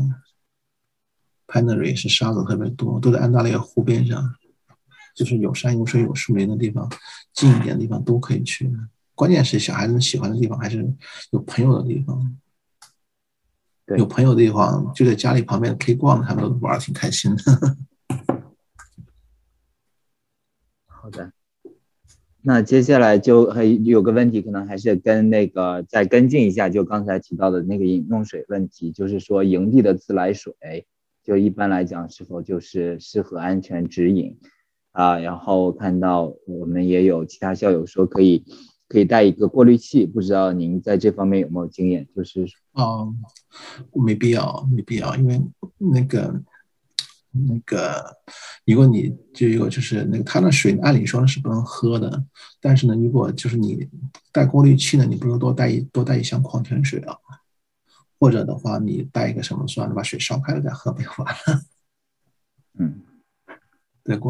[1.48, 4.36] Panery 是沙子特别多，都在安大略湖边上，
[5.16, 6.90] 就是有山有水有树林的地方，
[7.34, 8.72] 近一点的地方都可以去。
[9.16, 10.94] 关键是小孩子们喜欢的地方还是
[11.32, 12.38] 有朋友的地方。
[13.98, 17.78] 有朋友的地方就在家里旁边可以逛，他们都玩的挺开心的。
[20.88, 21.34] 好的，
[22.44, 30.54] 那接下来就还有个问题，可能还是跟那个再跟进一下，就刚才提到的那个饮用水问题，就是说营地的自来水，
[31.24, 34.38] 就一般来讲是否就是适合安全直饮
[34.92, 35.20] 啊？
[35.20, 38.44] 然后看到我们也有其他校友说可以。
[38.92, 42.06] 可以带一个过滤器，不知道您在这方面有没有经验？
[42.14, 43.16] 就是哦，
[44.06, 45.42] 没必要，没必要，因为
[45.78, 46.44] 那个
[47.32, 48.16] 那个，
[48.66, 52.24] 如果你就有就是那个，它的水按理说是不能喝的，
[52.60, 53.88] 但是呢，如果就是你
[54.32, 57.16] 带过滤器呢，你不如多带一多带一箱矿泉水啊，
[58.20, 61.62] 或者的话，你带一个什么算了，把水烧开了再喝不就完了？
[62.80, 63.02] 嗯。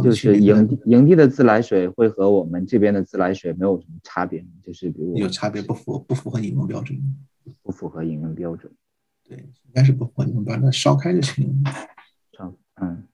[0.04, 7.02] 就是营地营地的自来水会和我们这边的自来水没有什么差别就是比如有差别，不符不符合饮用标准，
[7.64, 8.70] 不符合饮用标准。
[9.24, 11.64] 对，应该是不符合饮用标准，那烧开就行。
[12.78, 13.07] 烧，嗯。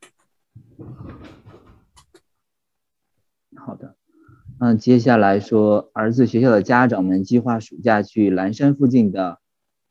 [3.55, 3.95] 好的，
[4.59, 9.39] 那，接下来说，儿子学校的家长们计划暑假去蓝山附近的，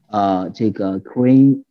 [0.08, 1.64] 呃，这个 Queen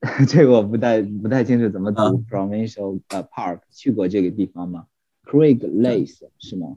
[0.28, 4.86] 这个我不太不太清楚怎么读嗯 Provincial 呃 Park，去过这个地方吗
[5.24, 6.76] ？Craig Lace 是吗？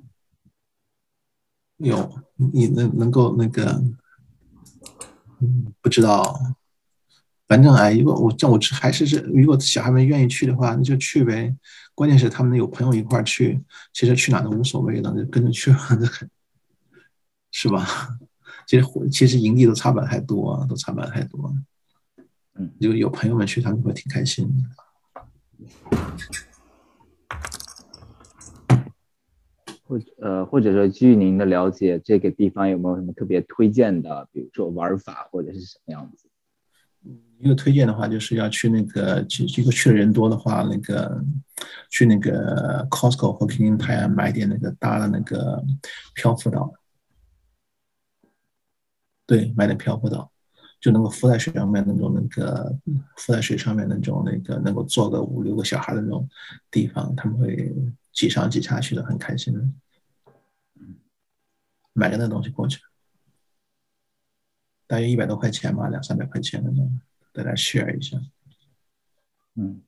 [1.77, 3.81] 有你能能够那个，
[5.39, 6.39] 嗯，不知道，
[7.47, 11.55] 反正哎，如果我这我这还是是，如果小孩们愿意去的话，那就去呗。
[11.95, 13.59] 关键是他们有朋友一块儿去，
[13.93, 15.73] 其实去哪都无所谓的，就跟着去，
[17.51, 17.87] 是吧？
[18.67, 21.55] 其实其实营地都差不了太多，都差不了太多。
[22.55, 24.63] 嗯，就有朋友们去，他们会挺开心的。
[29.85, 36.26] 或呃，或者说基于您的了解，这个地方有没有什么特别推荐的，比如说玩法或者是什么样子？
[37.39, 41.23] 一个推荐的话，就是要去那个，去如果去的人多的话，那个
[41.89, 45.63] 去那个 Costco 或 King Tire 买点那个大的那个
[46.15, 46.73] 漂浮岛，
[49.27, 50.31] 对，买点漂浮岛，
[50.81, 52.75] 就能够浮在水上面那种那个
[53.17, 56.27] 浮在水上面那种那个能够坐个五六个小孩的那种
[56.71, 57.71] 地方，他们会
[58.11, 59.61] 挤上挤下去的，很开心的。
[61.93, 62.79] 买个那东西过去，
[64.87, 66.99] 大约一百多块钱吧，两三百块钱那种。
[67.37, 68.17] 大家 share 一下。
[69.55, 69.81] 嗯，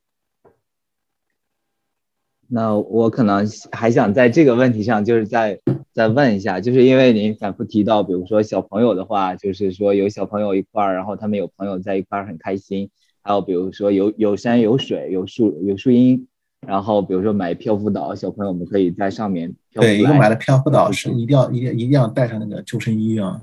[2.48, 5.60] 那我可能还想在这个问题上，就是再
[5.92, 12.92] 再问一下，就是因为您反复提到，比如说小朋友的话，就是说有小朋友一块儿，然后他们有朋友在一块儿很开心，
[13.24, 16.28] 还有比如说有有山有水有树有树荫，
[16.68, 19.88] 然后比如说买漂浮岛，小朋友们可以在上面漂浮。
[19.88, 23.42] 对，一个买了漂浮岛是一定要一定一定要带上那个救生衣啊。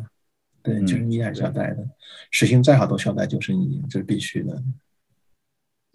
[0.67, 1.87] 对，就是你还是要带的，
[2.33, 4.61] 实行再好都需要带救生衣，这是必须的。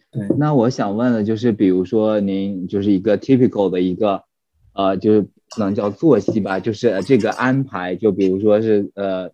[0.09, 4.24] 对，那我想问的就是，比如说您就是一个 typical 的一个，
[4.72, 9.30] 呃，就是不能叫作息吧，就是这个安排，就比如说是呃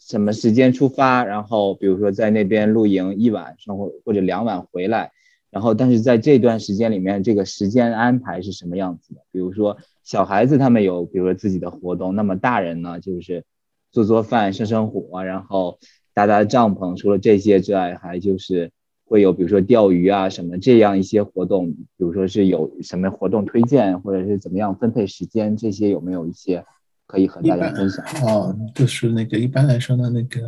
[0.00, 5.12] 什么时间出发，然后比如说在那边露营一晚上或或者两晚回来，
[5.50, 9.20] 然后但是在这段时间里面，这个时间安排是什么样子的？
[9.30, 13.44] 比如说小孩子他们有比如说自己的活动，那么大人呢就是。
[13.90, 15.78] 做做饭、生生火，然后
[16.14, 16.96] 搭搭帐篷。
[16.96, 18.70] 除了这些之外，还就是
[19.04, 21.70] 会有比如说钓鱼啊什么这样一些活动。
[21.70, 26.64] 比如说是有什么活动推荐，或者是怎么样分配时间，这些有没有一些
[27.06, 28.04] 可以和大家分享？
[28.24, 30.46] 哦，就是那个一般来说呢，那个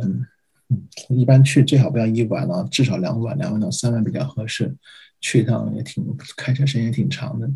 [0.69, 4.75] 嗯，一般去最好不要一晚了，至少两晚，两晚到三晚比较合适。
[5.19, 7.49] 去一趟也挺开车时间也挺长的。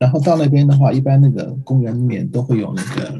[0.00, 3.14] 然后到那边的话，一般那个公园里面都会有那个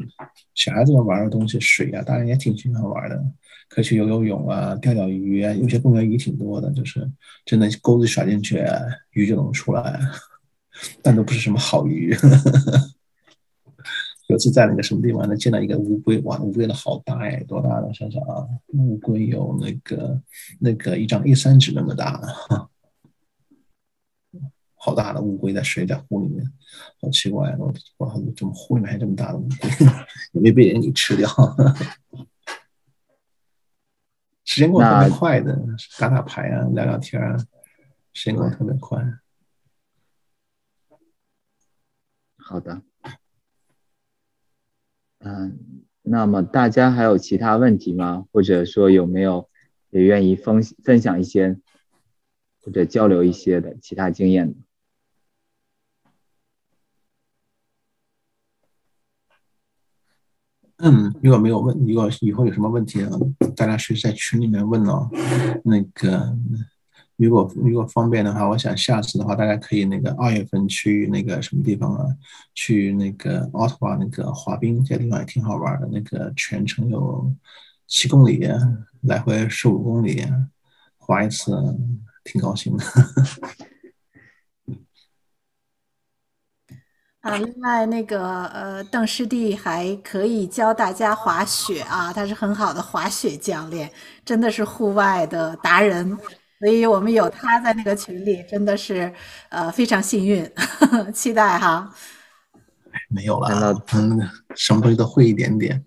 [0.54, 3.22] 小孩子们玩的东西，水啊，大人也挺喜欢玩的，
[3.68, 5.52] 可以去游游泳啊，钓钓鱼啊。
[5.52, 7.06] 有些公园鱼挺多的，就是
[7.44, 8.64] 真的钩子甩进去，
[9.12, 10.00] 鱼就能出来，
[11.02, 12.16] 但都不是什么好鱼。
[14.28, 17.92] 有次在那个什么地方呢，见到一个乌龟，哇，乌龟的好大哎，多大的？
[17.92, 20.18] 想想啊，乌龟有那个
[20.58, 22.22] 那个一张 A 三纸那么大。
[24.82, 26.42] 好大的乌龟在水在湖里面，
[27.02, 27.54] 好奇怪！
[27.58, 29.68] 我我怎么湖里面还这么大的乌龟？
[30.32, 31.28] 也没被人给吃掉？
[34.42, 35.54] 时间过得特别快的，
[35.98, 37.36] 打打牌啊，聊聊天啊，
[38.14, 39.04] 时间过得特别快。
[42.38, 42.80] 好的，
[45.18, 48.26] 嗯，那么大家还有其他问题吗？
[48.32, 49.50] 或者说有没有
[49.90, 51.60] 也愿意分分享一些
[52.62, 54.56] 或者交流一些的其他经验的？
[60.82, 63.04] 嗯，如果没有问，如果以后有什么问题，
[63.54, 65.08] 大家是在群里面问哦。
[65.62, 66.34] 那个，
[67.16, 72.06] 如果如果方便的话，我想下次的话，大家可以那个二月份去那个什么地方啊？
[72.54, 75.88] 去那个奥特瓦那个滑冰，这地方也挺好玩的。
[75.92, 77.30] 那个全程有
[77.86, 78.48] 七公里，
[79.02, 80.24] 来回十五公里，
[80.96, 81.52] 滑一次
[82.24, 82.84] 挺高兴的。
[87.20, 93.90] 啊，另外那个呃，邓师弟还可以教大家滑雪啊，他是很好的滑雪教练，
[94.24, 96.16] 真的是户外的达人，
[96.58, 99.12] 所以我们有他在那个群里，真的是
[99.50, 100.50] 呃非常幸运，
[101.12, 101.92] 期待哈。
[103.10, 104.18] 没有了，嗯，
[104.56, 105.84] 什么东西都会一点点。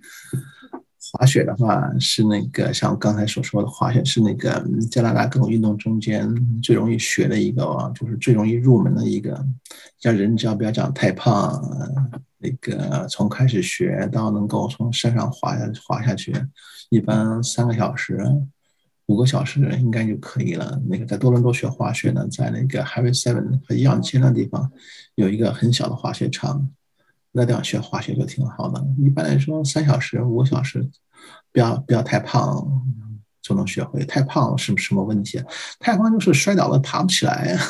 [1.16, 6.28] 滑雪的话是那个像我刚才所说的，滑雪是那个加拿大各种运动中间
[6.60, 9.46] 最容易学的一个，就是最容易入门的一个。
[10.00, 11.62] 像人只要不要长太胖，
[12.40, 16.34] 那个从开始学到能够从山上滑下滑下去，
[16.90, 18.20] 一般三个小时、
[19.06, 20.82] 五个小时应该就可以了。
[20.90, 24.72] 那个在多伦多学滑雪呢，在那个 Harry Seven 和易街那地方
[25.14, 26.68] 有一个很小的滑雪场。
[27.34, 28.82] 那地方学化学就挺好的。
[28.98, 30.90] 一般来说，三小时、五个小时，
[31.52, 32.66] 不要不要太胖，
[33.42, 34.06] 就能学会。
[34.06, 35.44] 太胖是什么问题？
[35.80, 37.58] 太胖就是摔倒了爬不起来。